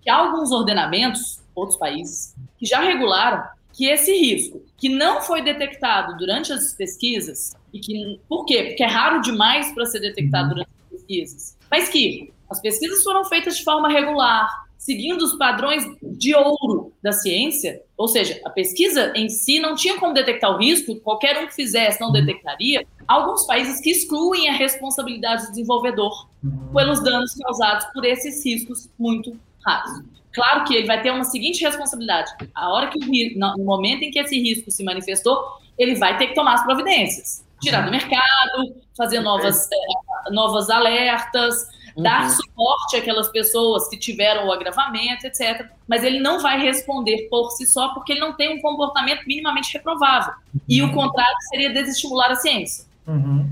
[0.01, 5.43] Que há alguns ordenamentos, outros países, que já regularam que esse risco, que não foi
[5.43, 8.65] detectado durante as pesquisas, e que, por quê?
[8.65, 10.55] Porque é raro demais para ser detectado uhum.
[10.55, 14.49] durante as pesquisas, mas que as pesquisas foram feitas de forma regular,
[14.79, 19.99] seguindo os padrões de ouro da ciência, ou seja, a pesquisa em si não tinha
[19.99, 22.87] como detectar o risco, qualquer um que fizesse não detectaria.
[23.07, 26.29] Há alguns países que excluem a responsabilidade do desenvolvedor
[26.73, 30.03] pelos danos causados por esses riscos muito raros.
[30.33, 34.11] Claro que ele vai ter uma seguinte responsabilidade: a hora que o, no momento em
[34.11, 35.39] que esse risco se manifestou,
[35.77, 41.67] ele vai ter que tomar as providências, tirar do mercado, fazer novas, é, novas alertas,
[41.97, 42.03] uhum.
[42.03, 45.69] dar suporte àquelas pessoas que tiveram o agravamento, etc.
[45.87, 49.73] Mas ele não vai responder por si só, porque ele não tem um comportamento minimamente
[49.73, 50.33] reprovável.
[50.69, 50.95] E o uhum.
[50.95, 52.85] contrário seria desestimular a ciência.
[53.07, 53.49] Uhum.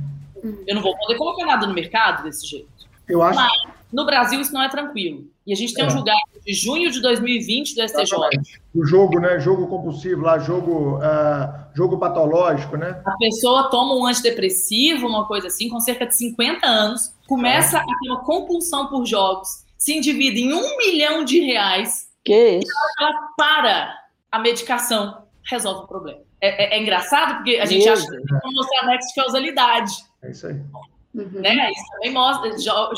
[0.67, 2.69] Eu não vou poder colocar nada no mercado desse jeito.
[3.09, 3.39] Eu acho.
[3.39, 3.53] Mas,
[3.93, 5.25] no Brasil, isso não é tranquilo.
[5.47, 5.87] E a gente tem é.
[5.87, 8.15] um julgado de junho de 2020 do STJ.
[8.75, 9.39] O jogo, né?
[9.39, 13.01] Jogo compulsivo lá, jogo, uh, jogo patológico, né?
[13.07, 17.81] A pessoa toma um antidepressivo, uma coisa assim, com cerca de 50 anos, começa é.
[17.81, 22.09] a ter uma compulsão por jogos, se endivida em um milhão de reais.
[22.25, 22.67] Que isso?
[22.67, 23.95] E ela para
[24.33, 26.21] a medicação, resolve o problema.
[26.41, 29.93] É, é, é engraçado porque a gente acha que é mostrar anexo de causalidade.
[30.23, 30.61] É isso aí.
[31.15, 31.41] Uhum.
[31.41, 31.71] Né?
[31.71, 32.51] Isso também mostra,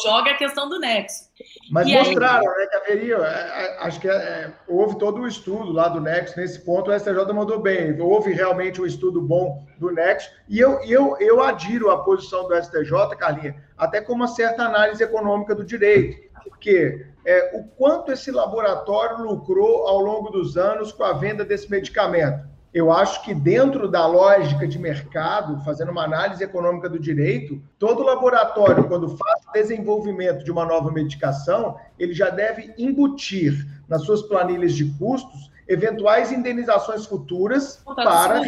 [0.02, 1.28] joga a questão do nexo.
[1.70, 2.58] Mas e mostraram, aí...
[2.58, 6.00] né, que haveria, é, é, acho que é, houve todo o um estudo lá do
[6.00, 10.58] Nexo, nesse ponto o STJ mandou bem, houve realmente um estudo bom do Nexo, e
[10.58, 15.54] eu, eu, eu adiro a posição do STJ, Carlinha, até com uma certa análise econômica
[15.54, 21.12] do direito, porque é, o quanto esse laboratório lucrou ao longo dos anos com a
[21.12, 26.88] venda desse medicamento eu acho que dentro da lógica de mercado, fazendo uma análise econômica
[26.88, 32.74] do direito, todo laboratório, quando faz o desenvolvimento de uma nova medicação, ele já deve
[32.76, 38.42] embutir nas suas planilhas de custos eventuais indenizações futuras para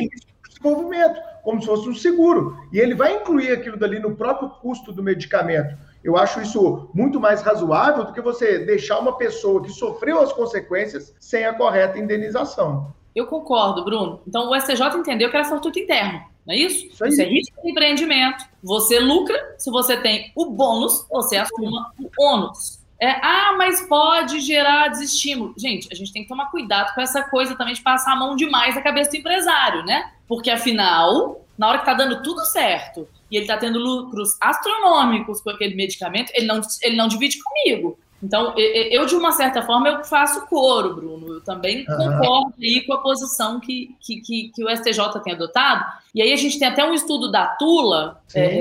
[0.48, 2.58] desenvolvimento, como se fosse um seguro.
[2.72, 5.76] E ele vai incluir aquilo dali no próprio custo do medicamento.
[6.04, 10.32] Eu acho isso muito mais razoável do que você deixar uma pessoa que sofreu as
[10.32, 12.94] consequências sem a correta indenização.
[13.14, 14.20] Eu concordo, Bruno.
[14.26, 16.86] Então o STJ entendeu que era fortuito interno, não é isso?
[16.86, 18.44] Isso, isso é risco de empreendimento.
[18.62, 22.80] Você lucra se você tem o bônus, você assuma o ônus.
[23.00, 25.54] É, ah, mas pode gerar desestímulo.
[25.56, 28.36] Gente, a gente tem que tomar cuidado com essa coisa também de passar a mão
[28.36, 30.12] demais na cabeça do empresário, né?
[30.28, 35.40] Porque afinal, na hora que tá dando tudo certo e ele tá tendo lucros astronômicos
[35.40, 37.98] com aquele medicamento, ele não, ele não divide comigo.
[38.22, 41.34] Então, eu, de uma certa forma, eu faço coro, Bruno.
[41.34, 41.96] Eu também uhum.
[41.96, 45.84] concordo aí com a posição que, que, que, que, o STJ tem adotado.
[46.14, 48.58] E aí a gente tem até um estudo da Tula, é,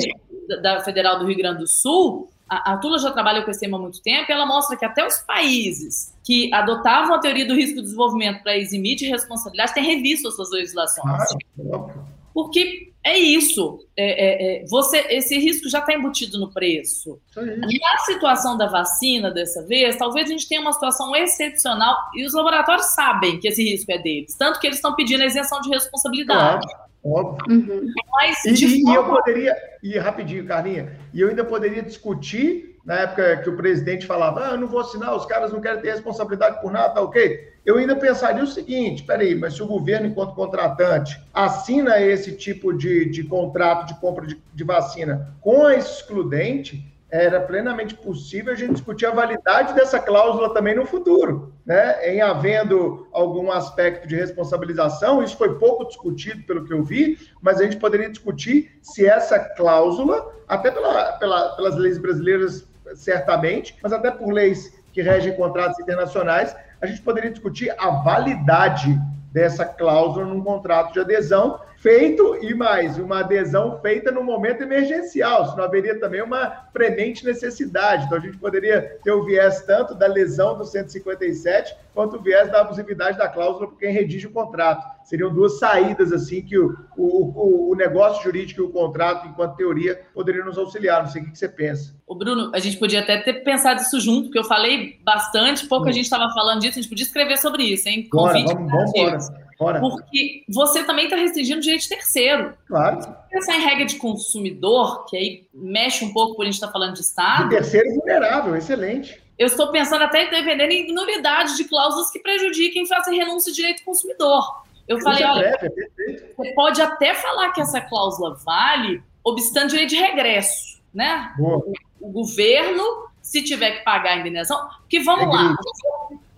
[0.61, 3.77] da Federal do Rio Grande do Sul, a, a Tula já trabalha com esse tema
[3.77, 7.53] há muito tempo, e ela mostra que até os países que adotavam a teoria do
[7.53, 11.05] risco do desenvolvimento para eximir de responsabilidade têm revisto as suas legislações.
[11.05, 11.93] Ah,
[12.33, 13.85] Porque é isso.
[13.95, 17.19] É, é, é, você, esse risco já está embutido no preço.
[17.35, 22.33] Na situação da vacina dessa vez, talvez a gente tenha uma situação excepcional e os
[22.33, 25.69] laboratórios sabem que esse risco é deles, tanto que eles estão pedindo a isenção de
[25.69, 26.65] responsabilidade.
[26.67, 26.89] Claro.
[27.03, 27.45] Óbvio.
[27.49, 27.93] Uhum.
[28.11, 28.91] Mas, e, forma...
[28.91, 33.55] e, eu poderia, e rapidinho, Carlinha, e eu ainda poderia discutir, na época que o
[33.55, 36.93] presidente falava, ah, eu não vou assinar, os caras não querem ter responsabilidade por nada,
[36.93, 37.53] tá ok?
[37.69, 42.73] Eu ainda pensaria o seguinte, peraí, mas se o governo, enquanto contratante, assina esse tipo
[42.73, 48.55] de, de contrato de compra de, de vacina com a excludente, era plenamente possível a
[48.55, 52.11] gente discutir a validade dessa cláusula também no futuro, né?
[52.11, 57.61] Em havendo algum aspecto de responsabilização, isso foi pouco discutido pelo que eu vi, mas
[57.61, 63.93] a gente poderia discutir se essa cláusula, até pela, pela, pelas leis brasileiras certamente, mas
[63.93, 68.99] até por leis que regem contratos internacionais, a gente poderia discutir a validade
[69.31, 75.49] dessa cláusula num contrato de adesão, feito e mais, uma adesão feita no momento emergencial,
[75.49, 78.05] senão haveria também uma premente necessidade.
[78.05, 82.51] Então a gente poderia ter o viés tanto da lesão do 157 quanto o viés
[82.51, 84.85] da abusividade da cláusula por quem redige o contrato.
[85.03, 90.01] Seriam duas saídas assim que o, o, o negócio jurídico e o contrato, enquanto teoria,
[90.13, 91.03] poderiam nos auxiliar.
[91.03, 91.95] Não sei o que você pensa.
[92.05, 95.87] O Bruno, a gente podia até ter pensado isso junto, porque eu falei bastante, pouco
[95.87, 98.07] a gente estava falando disso, a gente podia escrever sobre isso, hein?
[98.11, 99.48] Bora, vamos, vamos embora.
[99.81, 102.53] Porque você também está restringindo o direito de terceiro.
[102.65, 103.01] Claro.
[103.01, 106.67] Se pensar em regra de consumidor, que aí mexe um pouco por a gente estar
[106.67, 107.49] tá falando de Estado.
[107.49, 109.21] De terceiro vulnerável, excelente.
[109.37, 113.57] Eu estou pensando até em defender em nulidade de cláusulas que prejudiquem faça renúncia de
[113.57, 114.63] direito do consumidor.
[114.87, 119.97] Eu falei, olha, é você pode até falar que essa cláusula vale, obstante direito de
[119.97, 121.33] regresso, né?
[121.37, 121.57] Boa.
[121.57, 125.55] O, o governo, se tiver que pagar a indenização, que vamos é lá,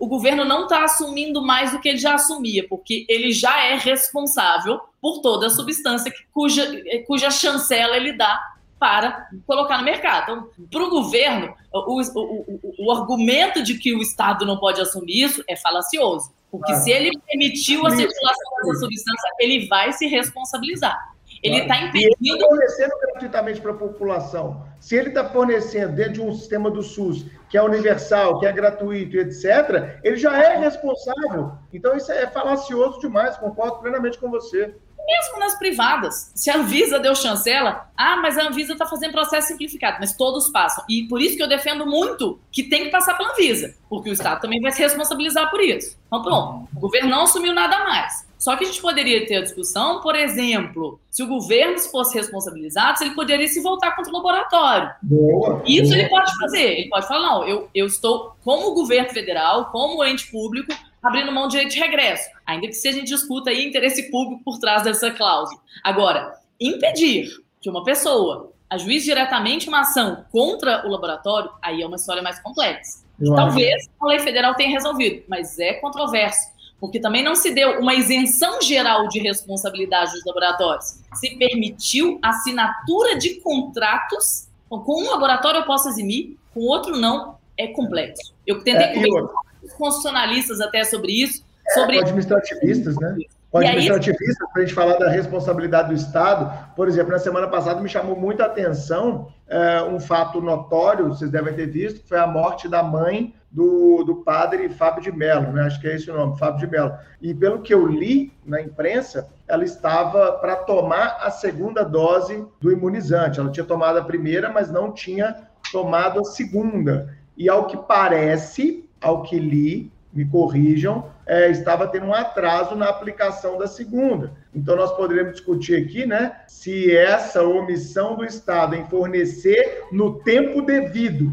[0.02, 3.76] o governo não está assumindo mais do que ele já assumia, porque ele já é
[3.76, 6.68] responsável por toda a substância que, cuja,
[7.06, 8.36] cuja chancela ele dá
[8.80, 10.22] para colocar no mercado.
[10.32, 15.22] Então, para o governo, o, o, o, argumento de que o Estado não pode assumir
[15.22, 16.32] isso é falacioso.
[16.50, 16.80] Porque ah.
[16.80, 21.11] se ele permitiu a circulação dessa substância, ele vai se responsabilizar.
[21.42, 22.16] Ele está impedindo.
[22.20, 24.64] Ele está fornecendo gratuitamente para a população.
[24.78, 28.52] Se ele está fornecendo dentro de um sistema do SUS que é universal, que é
[28.52, 31.52] gratuito, etc., ele já é responsável.
[31.72, 34.74] Então, isso é falacioso demais, concordo plenamente com você.
[35.04, 36.30] Mesmo nas privadas.
[36.34, 40.48] Se a Anvisa deu chancela, ah, mas a Anvisa está fazendo processo simplificado, mas todos
[40.50, 40.84] passam.
[40.88, 44.12] E por isso que eu defendo muito que tem que passar pela Anvisa, porque o
[44.12, 45.98] Estado também vai se responsabilizar por isso.
[46.06, 48.26] Então, pronto, o governo não assumiu nada mais.
[48.42, 52.98] Só que a gente poderia ter a discussão, por exemplo, se o governo fosse responsabilizado,
[52.98, 54.90] se ele poderia se voltar contra o laboratório.
[55.00, 56.00] Boa, Isso boa.
[56.00, 56.78] ele pode fazer.
[56.80, 61.46] Ele pode falar, não, eu, eu estou, como governo federal, como ente público, abrindo mão
[61.46, 62.28] de direito de regresso.
[62.44, 65.60] Ainda que se a gente discuta aí interesse público por trás dessa cláusula.
[65.84, 67.28] Agora, impedir
[67.60, 72.40] que uma pessoa ajuize diretamente uma ação contra o laboratório, aí é uma história mais
[72.40, 73.04] complexa.
[73.36, 76.51] Talvez a lei federal tenha resolvido, mas é controverso
[76.82, 80.98] porque também não se deu uma isenção geral de responsabilidade dos laboratórios.
[81.14, 84.48] Se permitiu assinatura de contratos.
[84.68, 87.36] Com um laboratório eu posso eximir, com outro não.
[87.56, 88.34] É complexo.
[88.44, 91.44] Eu tentei é, conversar com os constitucionalistas até sobre isso.
[91.68, 92.00] É, sobre...
[92.00, 93.16] Administrativistas, né?
[93.52, 97.82] O administrativista, para a gente falar da responsabilidade do Estado, por exemplo, na semana passada
[97.82, 102.66] me chamou muita atenção é, um fato notório, vocês devem ter visto, foi a morte
[102.66, 105.64] da mãe do, do padre Fábio de Mello, né?
[105.64, 106.94] acho que é esse o nome, Fábio de Mello.
[107.20, 112.72] E pelo que eu li na imprensa, ela estava para tomar a segunda dose do
[112.72, 113.38] imunizante.
[113.38, 115.36] Ela tinha tomado a primeira, mas não tinha
[115.70, 117.14] tomado a segunda.
[117.36, 122.88] E ao que parece, ao que li, me corrijam, é, estava tendo um atraso na
[122.88, 124.32] aplicação da segunda.
[124.54, 130.62] Então, nós poderíamos discutir aqui, né, se essa omissão do Estado em fornecer no tempo
[130.62, 131.32] devido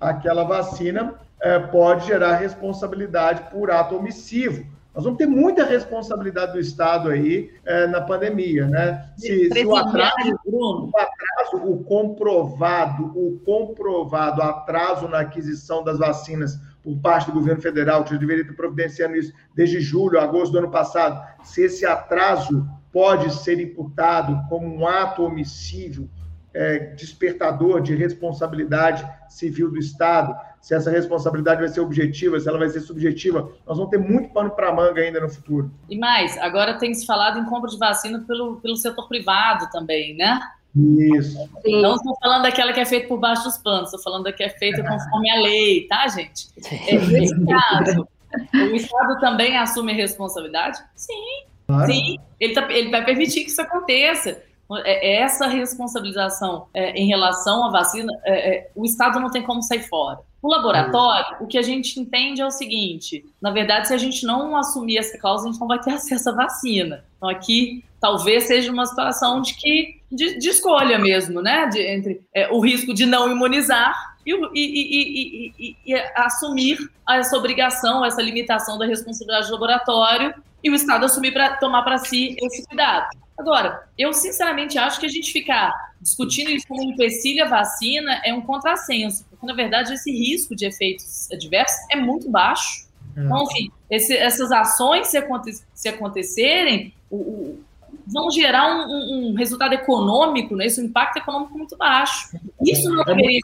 [0.00, 4.64] aquela vacina é, pode gerar responsabilidade por ato omissivo.
[4.94, 9.08] Nós vamos ter muita responsabilidade do Estado aí é, na pandemia, né?
[9.16, 10.12] Se, se o, atraso,
[10.44, 16.58] o atraso, o comprovado, o comprovado atraso na aquisição das vacinas
[16.88, 20.58] por parte do governo federal, que já deveria ter providenciado isso desde julho, agosto do
[20.58, 26.08] ano passado, se esse atraso pode ser imputado como um ato omissivo,
[26.54, 32.58] é, despertador de responsabilidade civil do Estado, se essa responsabilidade vai ser objetiva, se ela
[32.58, 35.70] vai ser subjetiva, nós vamos ter muito pano para manga ainda no futuro.
[35.90, 40.16] E mais, agora tem se falado em compra de vacina pelo, pelo setor privado também,
[40.16, 40.40] né?
[40.76, 41.38] Isso.
[41.64, 41.82] Sim.
[41.82, 44.42] Não estou falando daquela que é feita por baixo dos panos, estou falando da que
[44.42, 46.48] é feita conforme a lei, tá, gente?
[46.86, 48.08] É, nesse caso,
[48.54, 50.78] o Estado também assume responsabilidade?
[50.94, 51.46] Sim.
[51.66, 51.92] Claro.
[51.92, 54.42] Sim, ele, tá, ele vai permitir que isso aconteça.
[54.84, 59.42] É, é essa responsabilização é, em relação à vacina, é, é, o Estado não tem
[59.42, 60.20] como sair fora.
[60.40, 64.24] O laboratório, o que a gente entende é o seguinte: na verdade, se a gente
[64.24, 67.04] não assumir essa causa, a gente não vai ter acesso à vacina.
[67.16, 71.66] Então, aqui talvez seja uma situação de que de, de escolha mesmo, né?
[71.66, 76.78] De, entre é, o risco de não imunizar e, e, e, e, assumir
[77.08, 81.98] essa obrigação, essa limitação da responsabilidade do laboratório e o Estado assumir para tomar para
[81.98, 83.08] si esse cuidado.
[83.38, 88.20] Agora, eu sinceramente acho que a gente ficar discutindo isso como um empecilho a vacina
[88.24, 92.88] é um contrassenso, porque na verdade esse risco de efeitos adversos é muito baixo.
[93.16, 93.20] É.
[93.20, 97.64] Então, enfim, esse, essas ações, se, aconte, se acontecerem, o, o,
[98.12, 100.66] vão gerar um, um, um, resultado econômico, né?
[100.66, 102.36] Esse impacto econômico muito baixo.
[102.60, 103.40] Isso não é deveria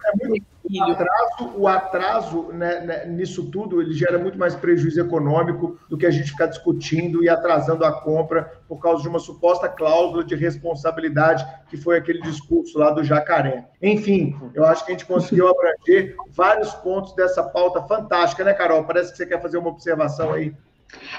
[0.71, 5.99] o atraso, o atraso né, né, nisso tudo ele gera muito mais prejuízo econômico do
[5.99, 10.25] que a gente ficar discutindo e atrasando a compra por causa de uma suposta cláusula
[10.25, 13.67] de responsabilidade que foi aquele discurso lá do jacaré.
[13.83, 18.85] Enfim, eu acho que a gente conseguiu abranger vários pontos dessa pauta fantástica, né, Carol?
[18.85, 20.55] Parece que você quer fazer uma observação aí.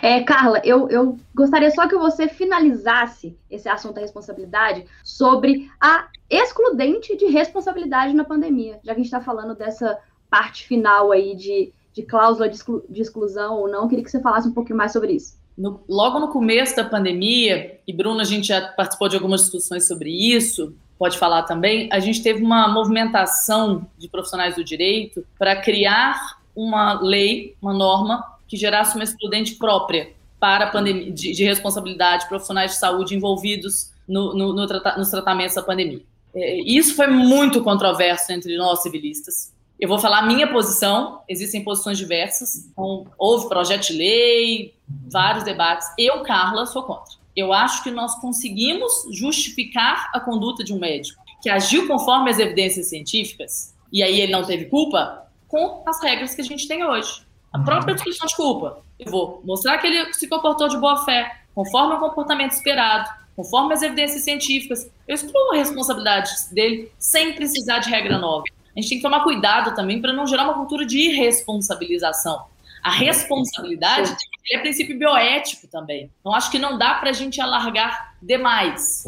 [0.01, 6.07] É, Carla, eu, eu gostaria só que você finalizasse esse assunto da responsabilidade sobre a
[6.29, 9.97] excludente de responsabilidade na pandemia, já que a gente está falando dessa
[10.29, 14.21] parte final aí de, de cláusula de, exclu, de exclusão ou não, queria que você
[14.21, 15.37] falasse um pouquinho mais sobre isso.
[15.57, 19.87] No, logo no começo da pandemia, e Bruno, a gente já participou de algumas discussões
[19.87, 25.55] sobre isso, pode falar também, a gente teve uma movimentação de profissionais do direito para
[25.55, 32.27] criar uma lei, uma norma que gerasse uma excludente própria para pandemia, de, de responsabilidade,
[32.27, 36.01] profissionais de saúde envolvidos no, no, no trata, nos tratamentos da pandemia.
[36.35, 39.53] É, isso foi muito controverso entre nós civilistas.
[39.79, 44.73] Eu vou falar a minha posição, existem posições diversas, então, houve projeto de lei,
[45.11, 45.87] vários debates.
[45.97, 47.15] Eu, Carla, sou contra.
[47.35, 52.39] Eu acho que nós conseguimos justificar a conduta de um médico que agiu conforme as
[52.39, 56.83] evidências científicas, e aí ele não teve culpa, com as regras que a gente tem
[56.83, 57.24] hoje.
[57.55, 58.83] A própria discussão de culpa.
[58.99, 63.73] Eu vou mostrar que ele se comportou de boa fé, conforme o comportamento esperado, conforme
[63.73, 64.91] as evidências científicas.
[65.07, 68.43] Eu excluo a responsabilidade dele sem precisar de regra nova.
[68.75, 72.43] A gente tem que tomar cuidado também para não gerar uma cultura de irresponsabilização.
[72.83, 74.13] A responsabilidade
[74.51, 76.11] é princípio bioético também.
[76.19, 79.05] Então, acho que não dá para a gente alargar demais.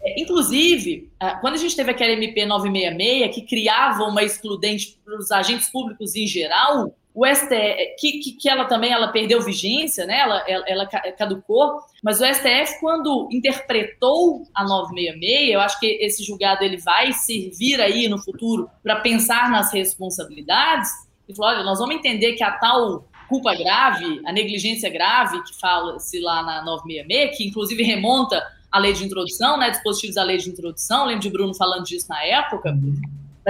[0.00, 1.10] É, inclusive,
[1.40, 6.14] quando a gente teve aquela MP 966, que criava uma excludente para os agentes públicos
[6.14, 10.20] em geral, o STF, que, que, que, ela também ela perdeu vigência, né?
[10.20, 16.24] ela, ela, ela, caducou, mas o STF, quando interpretou a 966, eu acho que esse
[16.24, 20.88] julgado ele vai servir aí no futuro para pensar nas responsabilidades,
[21.28, 25.60] e falou: olha, nós vamos entender que a tal culpa grave, a negligência grave, que
[25.60, 28.42] fala-se lá na 966, que inclusive remonta
[28.72, 29.68] à lei de introdução, né?
[29.68, 32.74] Dispositivos da lei de introdução, lembro de Bruno falando disso na época.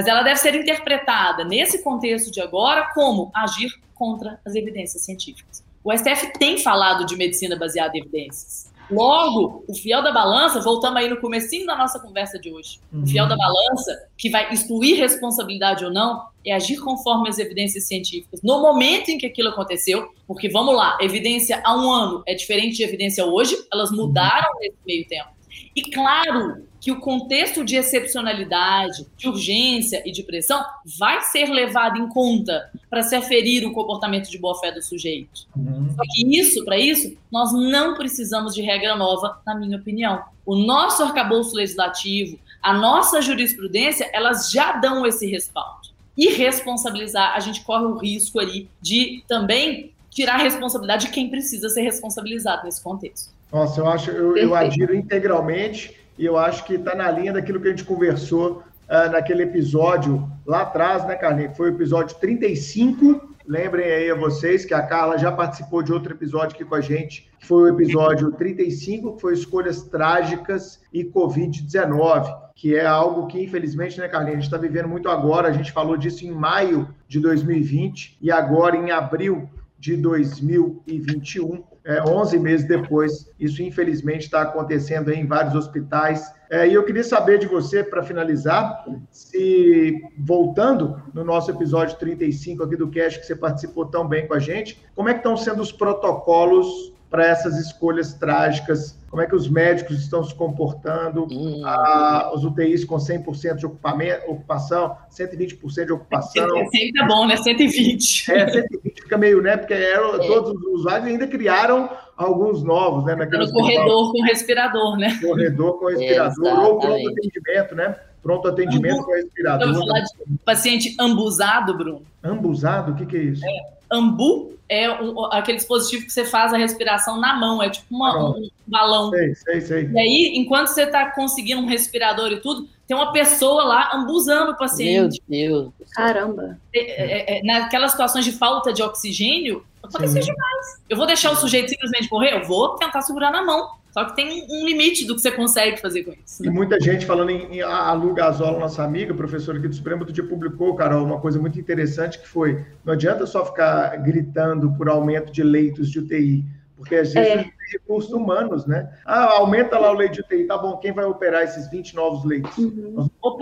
[0.01, 5.63] Mas ela deve ser interpretada nesse contexto de agora como agir contra as evidências científicas.
[5.85, 8.73] O STF tem falado de medicina baseada em evidências.
[8.91, 13.03] Logo, o fiel da balança, voltamos aí no comecinho da nossa conversa de hoje, uhum.
[13.03, 17.87] o fiel da balança, que vai excluir responsabilidade ou não, é agir conforme as evidências
[17.87, 18.41] científicas.
[18.43, 22.79] No momento em que aquilo aconteceu, porque vamos lá, evidência há um ano é diferente
[22.79, 25.40] de evidência hoje, elas mudaram nesse meio tempo.
[25.81, 30.63] E claro que o contexto de excepcionalidade, de urgência e de pressão
[30.99, 35.47] vai ser levado em conta para se aferir o comportamento de boa-fé do sujeito.
[35.57, 35.89] Uhum.
[35.97, 40.23] Só que isso, para isso, nós não precisamos de regra nova, na minha opinião.
[40.45, 45.89] O nosso arcabouço legislativo, a nossa jurisprudência, elas já dão esse respaldo.
[46.15, 51.31] E responsabilizar, a gente corre o risco ali de também tirar a responsabilidade de quem
[51.31, 53.40] precisa ser responsabilizado nesse contexto.
[53.53, 57.61] Nossa, eu acho, eu, eu adiro integralmente e eu acho que está na linha daquilo
[57.61, 61.57] que a gente conversou uh, naquele episódio lá atrás, né, Carlinhos?
[61.57, 63.29] Foi o episódio 35.
[63.47, 66.81] Lembrem aí a vocês que a Carla já participou de outro episódio aqui com a
[66.81, 73.27] gente, que foi o episódio 35, que foi Escolhas Trágicas e Covid-19, que é algo
[73.27, 75.49] que, infelizmente, né, Carlinhos, a gente está vivendo muito agora.
[75.49, 79.49] A gente falou disso em maio de 2020 e agora em abril
[79.79, 83.31] de 2021 é, 11 meses depois.
[83.39, 86.33] Isso, infelizmente, está acontecendo em vários hospitais.
[86.51, 92.65] É, e eu queria saber de você, para finalizar, se, voltando no nosso episódio 35
[92.65, 95.37] aqui do Cash, que você participou tão bem com a gente, como é que estão
[95.37, 98.97] sendo os protocolos para essas escolhas trágicas?
[99.11, 101.27] Como é que os médicos estão se comportando?
[101.31, 101.63] Hum.
[101.65, 106.69] Ah, os UTIs com 100% de ocupação, 120% de ocupação.
[106.71, 107.37] 100 tá bom, né?
[107.37, 108.33] 120.
[108.33, 109.57] É, 120 fica meio, né?
[109.57, 110.27] Porque eram, é.
[110.27, 113.17] todos os usuários ainda criaram alguns novos, né?
[113.17, 115.19] No corredor com respirador, né?
[115.21, 116.71] Corredor com respirador, Exatamente.
[116.71, 117.97] ou pronto atendimento, né?
[118.23, 119.05] Pronto atendimento Ambu...
[119.07, 119.69] com respirador.
[119.69, 122.03] Eu vou falar de paciente ambusado, Bruno.
[122.23, 122.93] Ambusado?
[122.93, 123.45] O que, que é isso?
[123.45, 127.87] É, ambu é um, aquele dispositivo que você faz a respiração na mão, é tipo
[127.91, 129.11] uma, um balão.
[129.11, 129.91] Sei, sei, sei.
[129.93, 134.53] E aí, enquanto você está conseguindo um respirador e tudo, tem uma pessoa lá ambusando
[134.53, 135.21] o paciente.
[135.29, 135.91] Meu Deus.
[135.93, 136.57] Caramba.
[136.73, 140.81] É, é, é, naquelas situações de falta de oxigênio, acontece demais.
[140.89, 142.35] Eu vou deixar o sujeito simplesmente morrer?
[142.35, 143.71] Eu vou tentar segurar na mão.
[143.93, 146.45] Só que tem um limite do que você consegue fazer com isso.
[146.45, 150.01] E muita gente falando em, em a Lu Gasol, nossa amiga, professora aqui do Supremo,
[150.01, 154.73] outro dia publicou, Carol, uma coisa muito interessante que foi, não adianta só ficar gritando
[154.73, 156.45] por aumento de leitos de UTI,
[156.77, 157.37] porque às vezes é.
[157.43, 158.91] tem recursos humanos, né?
[159.05, 162.25] Ah, aumenta lá o leito de UTI, tá bom, quem vai operar esses 20 novos
[162.25, 162.57] leitos?
[162.57, 163.09] Uhum.
[163.23, 163.39] O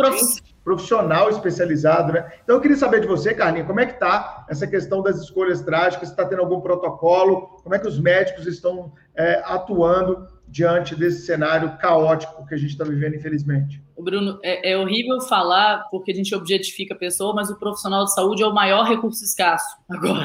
[0.65, 2.31] profissional especializado, né?
[2.43, 5.61] Então eu queria saber de você, Carlinhos, como é que tá essa questão das escolhas
[5.63, 6.11] trágicas?
[6.11, 7.61] Está tendo algum protocolo?
[7.63, 12.71] Como é que os médicos estão é, atuando diante desse cenário caótico que a gente
[12.71, 13.83] está vivendo, infelizmente.
[13.99, 18.15] Bruno, é, é, horrível falar porque a gente objetifica a pessoa, mas o profissional de
[18.15, 20.25] saúde é o maior recurso escasso agora.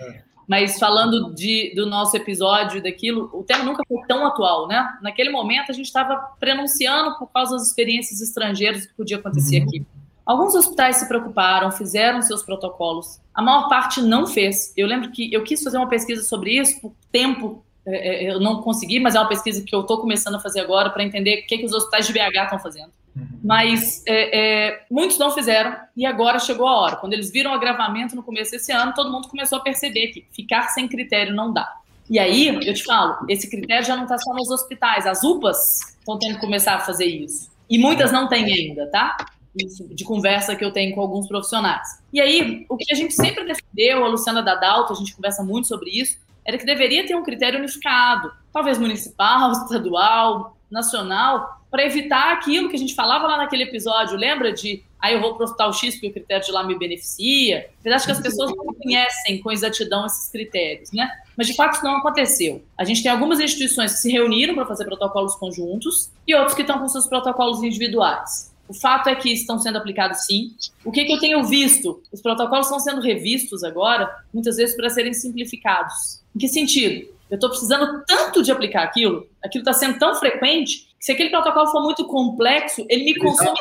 [0.00, 0.22] É.
[0.48, 4.98] Mas falando de, do nosso episódio e daquilo, o tema nunca foi tão atual, né?
[5.00, 9.68] Naquele momento a gente estava prenunciando por causa das experiências estrangeiras que podia acontecer uhum.
[9.68, 9.86] aqui.
[10.24, 13.20] Alguns hospitais se preocuparam, fizeram seus protocolos.
[13.34, 14.72] A maior parte não fez.
[14.76, 18.40] Eu lembro que eu quis fazer uma pesquisa sobre isso por tempo é, é, eu
[18.40, 21.42] não consegui, mas é uma pesquisa que eu estou começando a fazer agora para entender
[21.42, 22.90] o que, que os hospitais de BH estão fazendo.
[23.16, 23.26] Uhum.
[23.42, 26.96] Mas é, é, muitos não fizeram e agora chegou a hora.
[26.96, 30.24] Quando eles viram o agravamento no começo desse ano, todo mundo começou a perceber que
[30.32, 31.68] ficar sem critério não dá.
[32.08, 35.96] E aí, eu te falo, esse critério já não está só nos hospitais, as UPAs
[35.98, 37.50] estão tendo que começar a fazer isso.
[37.70, 39.16] E muitas não têm ainda, tá?
[39.56, 41.86] Isso, de conversa que eu tenho com alguns profissionais.
[42.12, 45.68] E aí, o que a gente sempre defendeu, a Luciana Dadalto, a gente conversa muito
[45.68, 52.32] sobre isso, era que deveria ter um critério unificado, talvez municipal, estadual, nacional, para evitar
[52.32, 55.42] aquilo que a gente falava lá naquele episódio, lembra de aí ah, eu vou para
[55.42, 57.68] o hospital X porque o critério de lá me beneficia.
[57.84, 61.10] Eu acho que as pessoas não conhecem com exatidão esses critérios, né?
[61.36, 62.62] Mas de fato isso não aconteceu.
[62.78, 66.60] A gente tem algumas instituições que se reuniram para fazer protocolos conjuntos e outros que
[66.60, 68.51] estão com seus protocolos individuais.
[68.68, 70.54] O fato é que estão sendo aplicados sim.
[70.84, 72.02] O que, que eu tenho visto?
[72.12, 76.22] Os protocolos estão sendo revistos agora, muitas vezes para serem simplificados.
[76.34, 77.12] Em que sentido?
[77.30, 81.30] Eu estou precisando tanto de aplicar aquilo, aquilo está sendo tão frequente, que se aquele
[81.30, 83.58] protocolo for muito complexo, ele me consome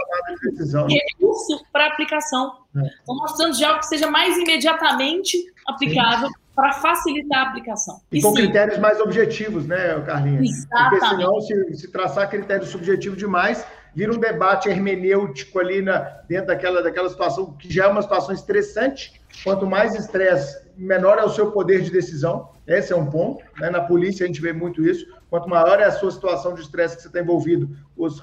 [0.90, 2.54] recurso para aplicação.
[2.76, 2.80] É.
[3.02, 8.02] Então, nós precisamos de algo que seja mais imediatamente aplicável para facilitar a aplicação.
[8.12, 8.44] E, e com sim.
[8.44, 10.50] critérios mais objetivos, né, Carlinhos?
[10.50, 11.00] Exatamente.
[11.00, 16.48] Porque senão, se, se traçar critérios subjetivos demais, vira um debate hermenêutico ali na, dentro
[16.48, 19.22] daquela, daquela situação, que já é uma situação estressante.
[19.44, 22.50] Quanto mais estresse, menor é o seu poder de decisão.
[22.68, 23.44] Esse é um ponto.
[23.60, 23.70] Né?
[23.70, 25.06] Na polícia a gente vê muito isso.
[25.30, 27.70] Quanto maior é a sua situação de estresse que você está envolvido,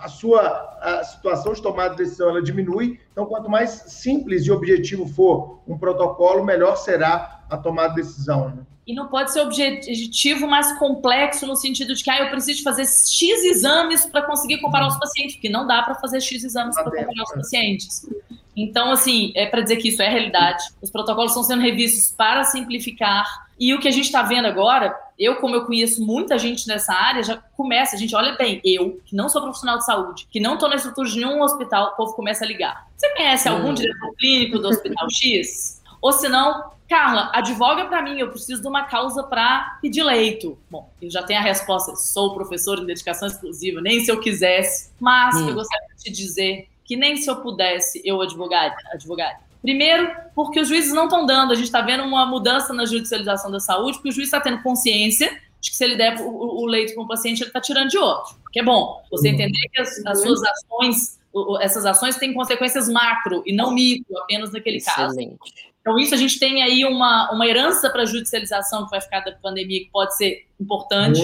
[0.00, 0.40] a sua
[0.80, 3.00] a situação de tomada de decisão ela diminui.
[3.12, 8.50] Então, quanto mais simples e objetivo for um protocolo, melhor será a tomada de decisão.
[8.50, 8.62] Né?
[8.88, 12.86] E não pode ser objetivo mais complexo no sentido de que ah, eu preciso fazer
[12.86, 16.84] X exames para conseguir comparar os pacientes, porque não dá para fazer X exames para
[16.84, 18.08] comparar os pacientes.
[18.56, 20.64] Então, assim, é para dizer que isso é realidade.
[20.80, 23.26] Os protocolos estão sendo revistos para simplificar.
[23.60, 26.94] E o que a gente está vendo agora, eu, como eu conheço muita gente nessa
[26.94, 30.40] área, já começa, a gente olha bem, eu, que não sou profissional de saúde, que
[30.40, 32.88] não estou na estrutura de nenhum hospital, o povo começa a ligar.
[32.96, 33.74] Você conhece algum hum.
[33.74, 35.77] diretor clínico do hospital X?
[36.00, 40.58] Ou se não, Carla, advoga para mim, eu preciso de uma causa para pedir leito.
[40.70, 44.90] Bom, eu já tenho a resposta, sou professor em dedicação exclusiva, nem se eu quisesse,
[44.98, 45.48] mas hum.
[45.48, 48.74] eu gostaria de te dizer que nem se eu pudesse eu advogar.
[48.92, 49.40] advogar.
[49.60, 53.50] Primeiro, porque os juízes não estão dando, a gente está vendo uma mudança na judicialização
[53.50, 55.28] da saúde, porque o juiz está tendo consciência
[55.60, 57.98] de que se ele der o, o leito para um paciente, ele está tirando de
[57.98, 58.36] outro.
[58.50, 59.34] Que é bom você uhum.
[59.34, 61.18] entender que as, as suas ações,
[61.60, 65.36] essas ações têm consequências macro e não micro, apenas naquele Excelente.
[65.38, 65.67] caso.
[65.88, 69.20] Então, isso a gente tem aí uma, uma herança para a judicialização que vai ficar
[69.20, 71.20] da pandemia, que pode ser importante.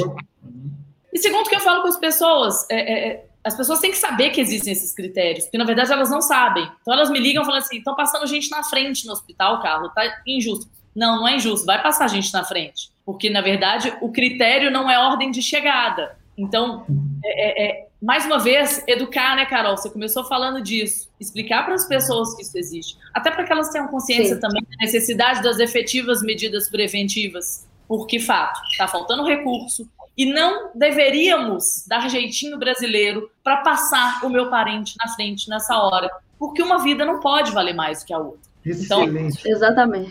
[1.12, 3.99] E segundo que eu falo com as pessoas, é, é, é as pessoas têm que
[3.99, 6.67] saber que existem esses critérios, porque na verdade elas não sabem.
[6.81, 10.03] Então elas me ligam falando assim: estão passando gente na frente no hospital, Carlos, tá
[10.27, 10.67] injusto.
[10.97, 12.89] Não, não é injusto, vai passar gente na frente.
[13.05, 16.17] Porque, na verdade, o critério não é ordem de chegada.
[16.39, 16.87] Então,
[17.23, 19.77] é, é, é, mais uma vez, educar, né, Carol?
[19.77, 21.11] Você começou falando disso.
[21.19, 22.99] Explicar para as pessoas que isso existe.
[23.13, 24.41] Até para que elas tenham consciência Sim.
[24.41, 31.85] também da necessidade das efetivas medidas preventivas porque, fato, está faltando recurso, e não deveríamos
[31.89, 37.05] dar jeitinho brasileiro para passar o meu parente na frente nessa hora, porque uma vida
[37.05, 38.41] não pode valer mais que a outra.
[38.65, 39.39] Excelente.
[39.41, 40.11] Então, exatamente.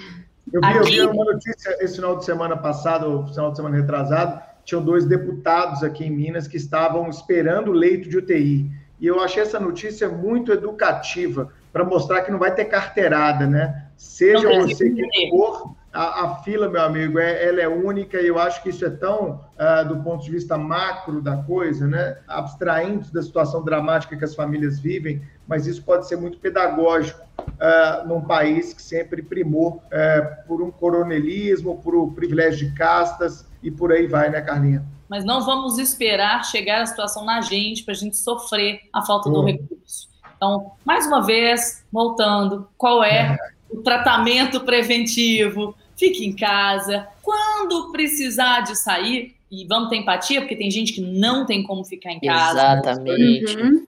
[0.52, 0.98] Eu vi, Aqui...
[0.98, 5.06] eu vi uma notícia esse final de semana passado, final de semana retrasado, tinham dois
[5.06, 8.72] deputados aqui em Minas que estavam esperando leito de UTI.
[9.00, 13.88] E eu achei essa notícia muito educativa para mostrar que não vai ter carteirada, né?
[13.98, 18.40] Seja você que for, a, a, fila, meu amigo, é, ela é única e eu
[18.40, 22.18] acho que isso é tão, uh, do ponto de vista macro da coisa, né?
[22.28, 28.08] Abstraindo da situação dramática que as famílias vivem, mas isso pode ser muito pedagógico uh,
[28.08, 33.72] num país que sempre primou uh, por um coronelismo, por um privilégio de castas e
[33.72, 34.86] por aí vai, né, Carlinha?
[35.10, 39.30] Mas não vamos esperar chegar a situação na gente para a gente sofrer a falta
[39.30, 40.10] do recurso.
[40.36, 43.38] Então, mais uma vez, voltando, qual é, é
[43.70, 45.76] o tratamento preventivo?
[45.96, 47.08] fique em casa.
[47.22, 51.84] Quando precisar de sair, e vamos ter empatia, porque tem gente que não tem como
[51.86, 52.60] ficar em casa.
[52.60, 53.58] Exatamente.
[53.58, 53.86] Uhum.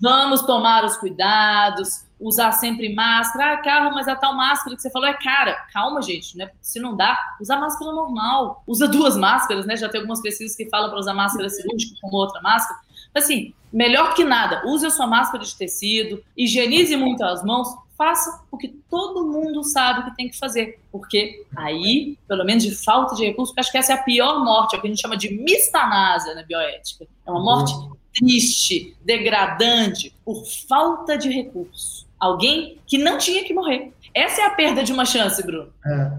[0.00, 3.54] Vamos tomar os cuidados, usar sempre máscara.
[3.54, 5.54] Ah, Carla, mas a tal máscara que você falou é cara.
[5.72, 6.50] Calma, gente, né?
[6.60, 8.62] Se não dá, usa máscara normal.
[8.66, 9.76] Usa duas máscaras, né?
[9.76, 12.80] Já tem algumas pesquisas que falam para usar máscara cirúrgica como outra máscara.
[13.14, 18.44] Assim, melhor que nada, use a sua máscara de tecido, higienize muito as mãos, faça
[18.50, 20.80] o que todo mundo sabe que tem que fazer.
[20.90, 24.74] Porque aí, pelo menos de falta de recursos, acho que essa é a pior morte,
[24.74, 27.06] é o que a gente chama de mistanásia na bioética.
[27.26, 27.72] É uma morte
[28.14, 32.06] triste, degradante, por falta de recursos.
[32.18, 33.92] Alguém que não tinha que morrer.
[34.12, 35.72] Essa é a perda de uma chance, Bruno.
[35.86, 36.10] É.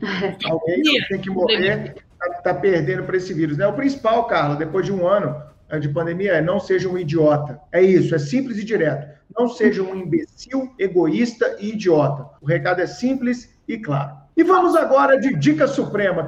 [0.48, 3.58] Alguém que tem que morrer está tá perdendo para esse vírus.
[3.58, 3.66] Né?
[3.66, 5.42] O principal, Carlos, depois de um ano
[5.80, 7.60] de pandemia, é não seja um idiota.
[7.70, 9.10] É isso, é simples e direto.
[9.38, 12.26] Não seja um imbecil, egoísta e idiota.
[12.40, 14.16] O recado é simples e claro.
[14.36, 16.24] E vamos agora de dica suprema.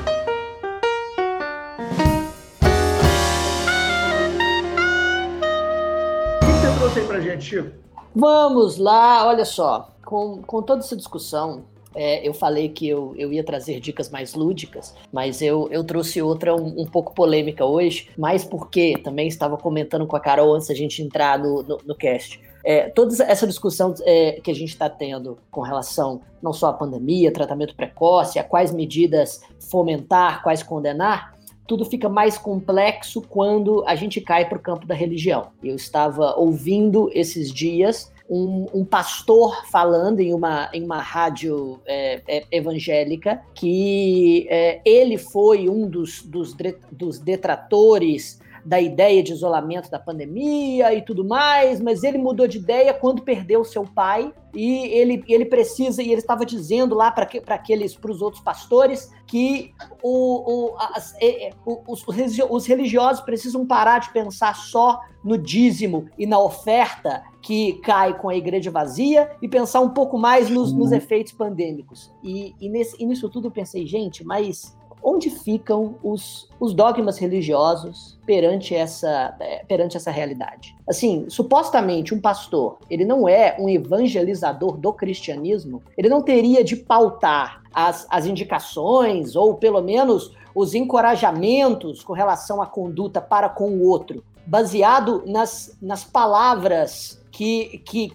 [6.37, 7.85] O que você trouxe aí pra gente, Chico?
[8.15, 9.91] Vamos lá, olha só.
[10.05, 11.65] Com, com toda essa discussão,
[11.95, 16.21] é, eu falei que eu, eu ia trazer dicas mais lúdicas, mas eu, eu trouxe
[16.21, 20.69] outra um, um pouco polêmica hoje, mais porque também estava comentando com a Carol antes
[20.69, 22.41] da gente entrar no, no, no cast.
[22.65, 26.73] É, toda essa discussão é, que a gente está tendo com relação não só à
[26.73, 31.34] pandemia, tratamento precoce, a quais medidas fomentar, quais condenar,
[31.67, 35.49] tudo fica mais complexo quando a gente cai para o campo da religião.
[35.63, 42.23] Eu estava ouvindo esses dias um, um, pastor falando em uma, em uma rádio é,
[42.27, 46.55] é, evangélica que é, ele foi um dos, dos,
[46.91, 52.59] dos detratores da ideia de isolamento da pandemia e tudo mais, mas ele mudou de
[52.59, 57.29] ideia quando perdeu seu pai e ele, ele precisa, e ele estava dizendo lá para
[57.49, 59.73] aqueles, para os outros pastores, que
[60.03, 61.15] o, o, as,
[61.87, 62.05] os,
[62.49, 68.29] os religiosos precisam parar de pensar só no dízimo e na oferta que cai com
[68.29, 72.13] a igreja vazia e pensar um pouco mais nos, nos efeitos pandêmicos.
[72.23, 77.19] E, e, nesse, e nisso tudo eu pensei, gente, mas onde ficam os, os dogmas
[77.19, 80.75] religiosos perante essa, é, perante essa realidade.
[80.89, 86.77] Assim, supostamente um pastor, ele não é um evangelizador do cristianismo, ele não teria de
[86.77, 93.71] pautar as, as indicações ou pelo menos os encorajamentos com relação à conduta para com
[93.71, 98.13] o outro, baseado nas, nas palavras que, que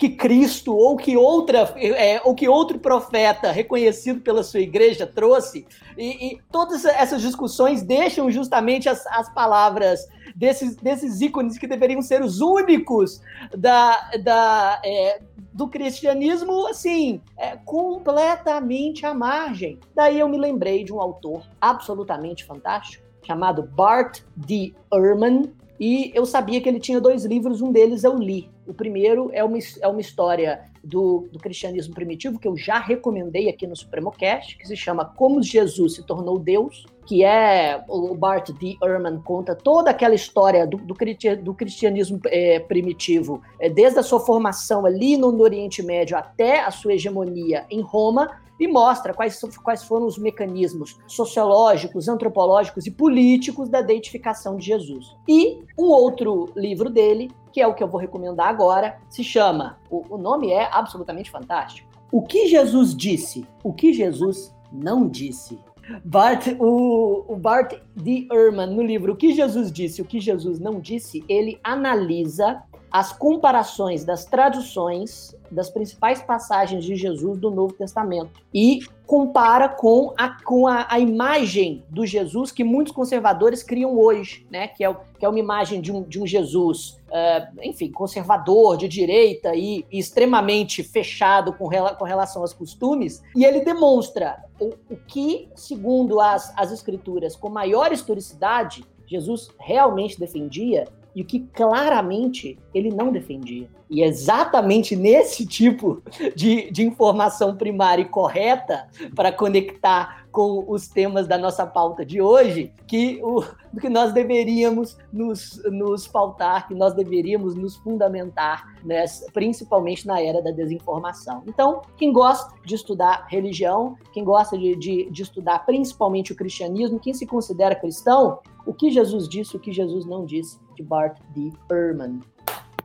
[0.00, 5.66] que Cristo ou que outra é, ou que outro profeta reconhecido pela sua igreja trouxe
[5.94, 12.00] e, e todas essas discussões deixam justamente as, as palavras desses, desses ícones que deveriam
[12.00, 13.20] ser os únicos
[13.54, 15.20] da, da, é,
[15.52, 19.78] do cristianismo, assim, é, completamente à margem.
[19.94, 24.72] Daí eu me lembrei de um autor absolutamente fantástico chamado Bart D.
[24.90, 28.50] Ehrman, e eu sabia que ele tinha dois livros, um deles eu li.
[28.66, 33.48] O primeiro é uma, é uma história do, do cristianismo primitivo, que eu já recomendei
[33.48, 38.14] aqui no Supremo Cast, que se chama Como Jesus se Tornou Deus, que é o
[38.14, 38.76] Bart D.
[38.82, 44.86] Ehrman conta toda aquela história do, do, cristianismo é, primitivo, é, desde a sua formação
[44.86, 49.82] ali no, no Oriente Médio até a sua hegemonia em Roma, e mostra quais, quais
[49.82, 55.16] foram os mecanismos sociológicos, antropológicos e políticos da deitificação de Jesus.
[55.26, 59.78] E um outro livro dele, que é o que eu vou recomendar agora, se chama,
[59.90, 65.58] o, o nome é absolutamente fantástico, O que Jesus disse, o que Jesus não disse.
[66.04, 68.28] Bart, o, o Bart D.
[68.30, 73.12] Ehrman, no livro O que Jesus disse, o que Jesus não disse, ele analisa as
[73.12, 80.40] comparações das traduções das principais passagens de Jesus do Novo Testamento e compara com a,
[80.44, 84.68] com a, a, imagem do Jesus que muitos conservadores criam hoje, né?
[84.68, 88.86] Que é, que é uma imagem de um, de um Jesus, uh, enfim, conservador, de
[88.86, 93.20] direita e, e extremamente fechado com, rela, com relação aos costumes.
[93.34, 100.20] E ele demonstra o, o que, segundo as, as escrituras, com maior historicidade, Jesus realmente
[100.20, 103.68] defendia e o que claramente ele não defendia.
[103.90, 106.00] E é exatamente nesse tipo
[106.36, 112.22] de, de informação primária e correta para conectar com os temas da nossa pauta de
[112.22, 113.42] hoje que, o,
[113.80, 120.40] que nós deveríamos nos, nos pautar, que nós deveríamos nos fundamentar, nessa, principalmente na era
[120.40, 121.42] da desinformação.
[121.48, 127.00] Então, quem gosta de estudar religião, quem gosta de, de, de estudar principalmente o cristianismo,
[127.00, 131.18] quem se considera cristão, o que Jesus disse, o que Jesus não disse, de Bart
[131.34, 131.52] D.
[131.70, 132.20] Ehrman.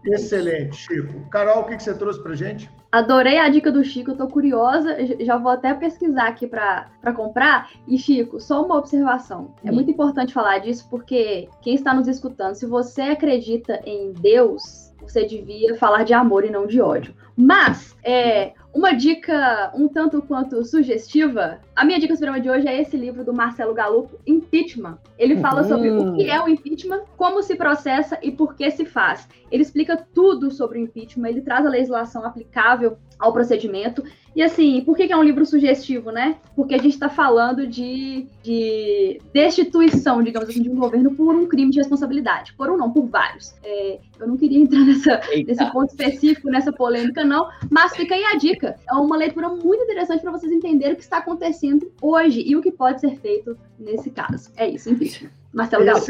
[0.05, 1.27] Excelente, Chico.
[1.31, 2.69] Carol, o que você trouxe para gente?
[2.91, 7.71] Adorei a dica do Chico, eu tô curiosa, já vou até pesquisar aqui para comprar.
[7.87, 9.53] E, Chico, só uma observação.
[9.65, 14.93] É muito importante falar disso porque quem está nos escutando, se você acredita em Deus,
[15.01, 17.13] você devia falar de amor e não de ódio.
[17.35, 22.81] Mas, é, uma dica um tanto quanto sugestiva, a minha dica suprema de hoje é
[22.81, 24.97] esse livro do Marcelo Galupo, Impeachment.
[25.17, 25.67] Ele fala uhum.
[25.67, 29.27] sobre o que é o impeachment, como se processa e por que se faz.
[29.51, 34.03] Ele explica tudo sobre o impeachment, ele traz a legislação aplicável ao procedimento.
[34.35, 36.35] E assim, por que, é um livro sugestivo, né?
[36.55, 41.47] Porque a gente está falando de, de destituição, digamos assim, de um governo por um
[41.47, 42.53] crime de responsabilidade.
[42.53, 43.55] Por um não, por vários.
[43.63, 48.25] É, eu não queria entrar nessa, nesse ponto específico, nessa polêmica, não, mas fica aí
[48.25, 48.75] a dica.
[48.89, 51.64] É uma leitura muito interessante para vocês entenderem o que está acontecendo
[52.01, 54.51] hoje e o que pode ser feito nesse caso.
[54.55, 55.29] É isso, enfim.
[55.53, 56.01] Marcelo Galo.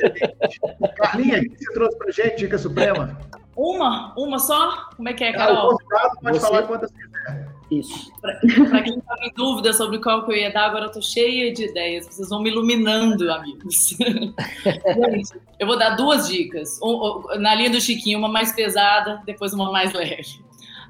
[0.98, 3.18] Carlinha, o que você trouxe para gente, Dica Suprema?
[3.56, 4.14] Uma?
[4.18, 4.90] Uma só?
[4.96, 5.56] Como é que é, Carol?
[5.56, 6.46] Ah, o convidado pode você...
[6.46, 7.56] falar quantas quiser.
[7.72, 8.12] Isso.
[8.22, 11.52] Para quem estava em dúvida sobre qual que eu ia dar, agora eu estou cheia
[11.52, 12.06] de ideias.
[12.06, 13.98] Vocês vão me iluminando, amigos.
[15.60, 16.80] eu vou dar duas dicas.
[17.40, 20.44] Na linha do Chiquinho, uma mais pesada, depois uma mais leve.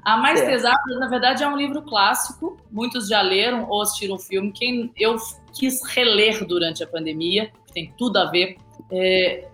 [0.06, 0.46] A mais é.
[0.46, 2.56] pesada, na verdade, é um livro clássico.
[2.70, 4.52] Muitos já leram ou assistiram o filme.
[4.52, 5.16] Quem eu
[5.52, 8.56] quis reler durante a pandemia, tem tudo a ver.
[8.92, 9.48] É,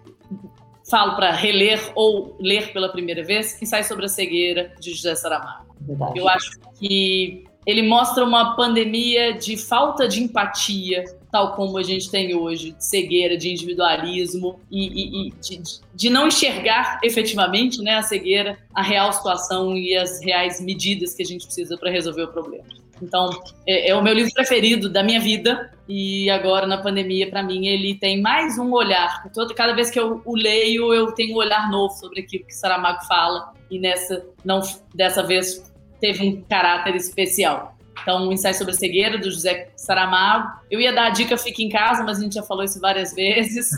[0.91, 5.15] falo para reler ou ler pela primeira vez, que sai sobre a cegueira de José
[5.15, 5.75] Saramago.
[5.81, 6.19] Verdade.
[6.19, 11.03] Eu acho que ele mostra uma pandemia de falta de empatia,
[11.33, 15.63] tal como a gente tem hoje, de cegueira, de individualismo e, e, e de,
[15.95, 21.23] de, não enxergar efetivamente né, a cegueira, a real situação e as reais medidas que
[21.23, 22.67] a gente precisa para resolver o problema.
[23.01, 23.31] Então,
[23.67, 27.67] é, é, o meu livro preferido da minha vida e agora na pandemia, para mim,
[27.67, 29.29] ele tem mais um olhar.
[29.33, 32.55] Todo, cada vez que eu o leio, eu tenho um olhar novo sobre aquilo que
[32.55, 34.61] Saramago fala e nessa, não,
[34.95, 37.75] dessa vez, teve um caráter especial.
[38.03, 40.61] Então, um ensaio sobre a cegueira do José Saramago.
[40.71, 43.15] Eu ia dar a dica Fique em Casa, mas a gente já falou isso várias
[43.15, 43.71] vezes.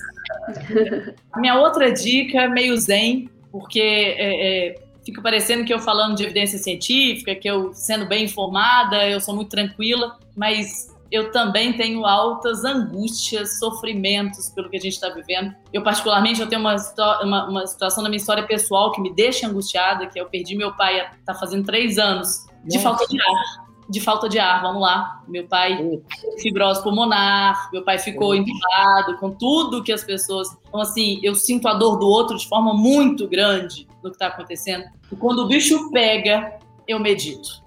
[1.32, 4.74] a minha outra dica é meio zen, porque é, é,
[5.05, 9.34] fica parecendo que eu falando de evidência científica, que eu sendo bem informada, eu sou
[9.34, 15.55] muito tranquila, mas eu também tenho altas angústias, sofrimentos pelo que a gente está vivendo.
[15.72, 16.74] Eu, particularmente, eu tenho uma,
[17.22, 20.74] uma, uma, situação na minha história pessoal que me deixa angustiada, que eu perdi meu
[20.74, 22.80] pai, está fazendo três anos, de Nossa.
[22.80, 23.63] falta de ar.
[23.89, 25.23] De falta de ar, vamos lá.
[25.28, 26.01] Meu pai,
[26.40, 30.48] fibrose pulmonar, meu pai ficou entubado, com tudo que as pessoas.
[30.66, 34.28] Então, assim, eu sinto a dor do outro de forma muito grande no que está
[34.28, 34.85] acontecendo.
[35.12, 36.59] E quando o bicho pega,
[36.89, 37.62] eu medito.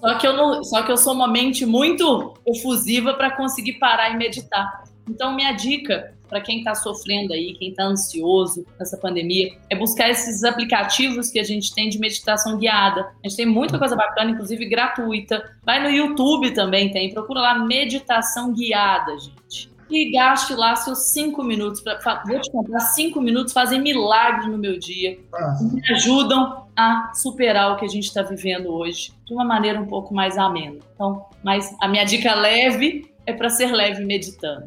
[0.00, 4.10] Só que eu não, só que eu sou uma mente muito efusiva para conseguir parar
[4.10, 4.84] e meditar.
[5.08, 10.10] Então minha dica para quem está sofrendo aí, quem está ansioso nessa pandemia, é buscar
[10.10, 13.12] esses aplicativos que a gente tem de meditação guiada.
[13.24, 15.42] A gente tem muita coisa bacana, inclusive gratuita.
[15.64, 21.42] Vai no YouTube também tem, procura lá meditação guiada, gente e gaste lá seus cinco
[21.44, 21.80] minutos.
[21.80, 25.18] Pra, vou te contar, cinco minutos fazem milagres no meu dia.
[25.32, 25.56] Ah.
[25.72, 29.86] Me ajudam a superar o que a gente está vivendo hoje de uma maneira um
[29.86, 30.78] pouco mais amena.
[30.94, 34.66] Então, mas a minha dica leve é para ser leve meditando.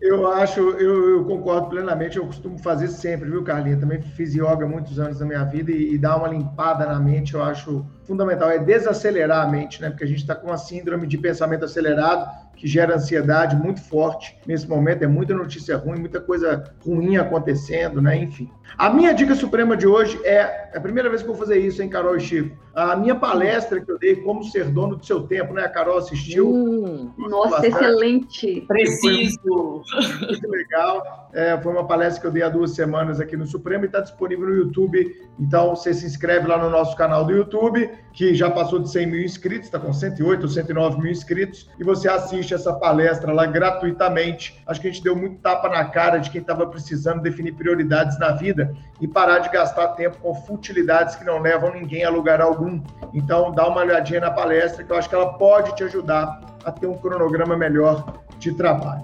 [0.00, 3.76] Eu acho, eu, eu, concordo plenamente, eu costumo fazer sempre, viu, Carlinha?
[3.76, 7.34] Também fiz yoga muitos anos da minha vida e, e dar uma limpada na mente,
[7.34, 9.90] eu acho fundamental, é desacelerar a mente, né?
[9.90, 12.28] Porque a gente está com uma síndrome de pensamento acelerado,
[12.58, 15.04] que gera ansiedade muito forte nesse momento.
[15.04, 18.16] É muita notícia ruim, muita coisa ruim acontecendo, né?
[18.16, 18.50] Enfim.
[18.76, 21.58] A minha dica suprema de hoje é, é a primeira vez que eu vou fazer
[21.58, 22.56] isso, hein, Carol e Chico?
[22.74, 25.64] A minha palestra que eu dei, Como Ser Dono do Seu Tempo, né?
[25.64, 26.48] A Carol assistiu.
[26.48, 28.60] Hum, nossa, excelente.
[28.68, 29.82] Preciso.
[30.20, 31.28] Muito legal.
[31.32, 34.00] É, foi uma palestra que eu dei há duas semanas aqui no Supremo e está
[34.00, 35.16] disponível no YouTube.
[35.40, 39.06] Então, você se inscreve lá no nosso canal do YouTube, que já passou de 100
[39.06, 43.46] mil inscritos, está com 108 ou 109 mil inscritos, e você assiste essa palestra lá
[43.46, 44.62] gratuitamente.
[44.66, 48.18] Acho que a gente deu muito tapa na cara de quem estava precisando definir prioridades
[48.18, 52.40] na vida e parar de gastar tempo com futilidades que não levam ninguém a lugar
[52.40, 52.80] algum.
[53.12, 56.72] Então, dá uma olhadinha na palestra, que eu acho que ela pode te ajudar a
[56.72, 59.02] ter um cronograma melhor de trabalho.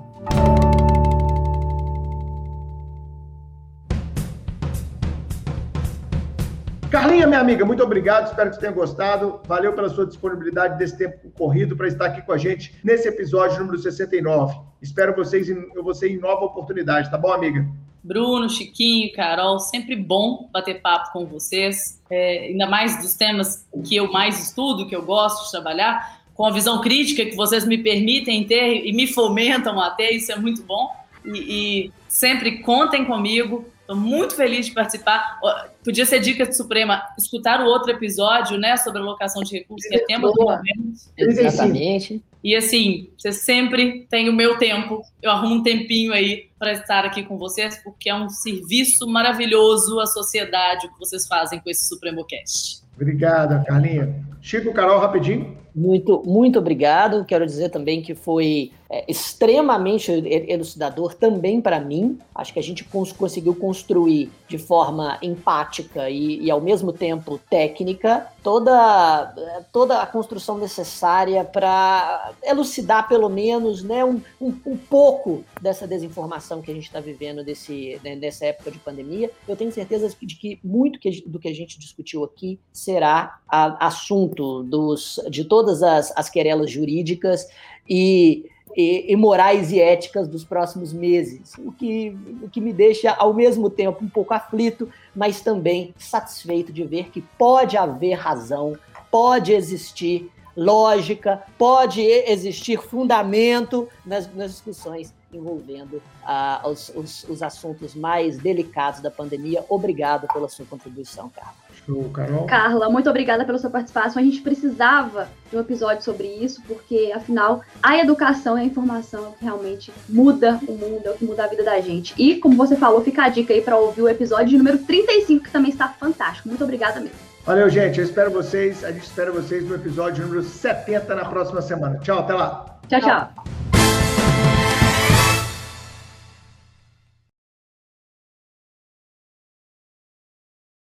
[7.04, 8.28] Carlinha, minha amiga, muito obrigado.
[8.28, 9.38] Espero que você tenha gostado.
[9.46, 13.58] Valeu pela sua disponibilidade desse tempo corrido para estar aqui com a gente nesse episódio
[13.58, 14.58] número 69.
[14.80, 17.68] Espero vocês em, você em nova oportunidade, tá bom, amiga?
[18.02, 23.94] Bruno, Chiquinho, Carol, sempre bom bater papo com vocês, é, ainda mais dos temas que
[23.96, 27.76] eu mais estudo, que eu gosto de trabalhar, com a visão crítica que vocês me
[27.76, 30.88] permitem ter e me fomentam a ter, isso é muito bom.
[31.22, 35.38] E, e sempre contem comigo, Estou muito feliz de participar.
[35.84, 39.94] Podia ser dica de Suprema, escutar o outro episódio, né, sobre alocação de recursos, que
[39.94, 40.94] é tema do momento.
[41.18, 42.22] Exatamente.
[42.42, 45.02] E assim, você sempre tem o meu tempo.
[45.22, 50.00] Eu arrumo um tempinho aí para estar aqui com vocês, porque é um serviço maravilhoso
[50.00, 52.82] à sociedade que vocês fazem com esse Supremo Cast.
[52.96, 54.14] Obrigada, Carlinha.
[54.40, 55.58] Chico, Carol, rapidinho.
[55.74, 57.24] Muito, muito obrigado.
[57.24, 60.12] Quero dizer também que foi é, extremamente
[60.48, 62.16] elucidador também para mim.
[62.32, 67.40] Acho que a gente cons conseguiu construir de forma empática e, e, ao mesmo tempo
[67.50, 69.34] técnica toda,
[69.72, 76.60] toda a construção necessária para elucidar pelo menos né, um, um, um, pouco dessa desinformação
[76.60, 79.30] que a gente está vivendo desse, né, nessa época de pandemia.
[79.48, 83.86] Eu tenho certeza de que muito que, do que a gente discutiu aqui será a,
[83.86, 87.48] assunto dos, de todas as, as querelas jurídicas
[87.88, 93.12] e e, e, morais e éticas dos próximos meses, o que, o que me deixa
[93.12, 98.76] ao mesmo tempo um pouco aflito, mas também satisfeito de ver que pode haver razão,
[99.12, 107.94] pode existir lógica, pode existir fundamento nas, nas discussões envolvendo uh, os, os, os assuntos
[107.94, 109.64] mais delicados da pandemia.
[109.68, 111.63] Obrigado pela sua contribuição, Carla.
[111.86, 112.46] Show, Carol.
[112.46, 114.20] Carla, muito obrigada pela sua participação.
[114.20, 119.24] A gente precisava de um episódio sobre isso, porque, afinal, a educação e a informação
[119.24, 122.14] é o que realmente muda o mundo, é o que muda a vida da gente.
[122.16, 125.50] E, como você falou, fica a dica aí para ouvir o episódio número 35, que
[125.50, 126.48] também está fantástico.
[126.48, 127.16] Muito obrigada mesmo.
[127.44, 127.98] Valeu, gente.
[127.98, 128.82] Eu espero vocês.
[128.82, 131.98] A gente espera vocês no episódio número 70 na próxima semana.
[131.98, 132.78] Tchau, até lá.
[132.88, 133.00] tchau.
[133.00, 133.10] tchau.
[133.10, 133.73] tchau.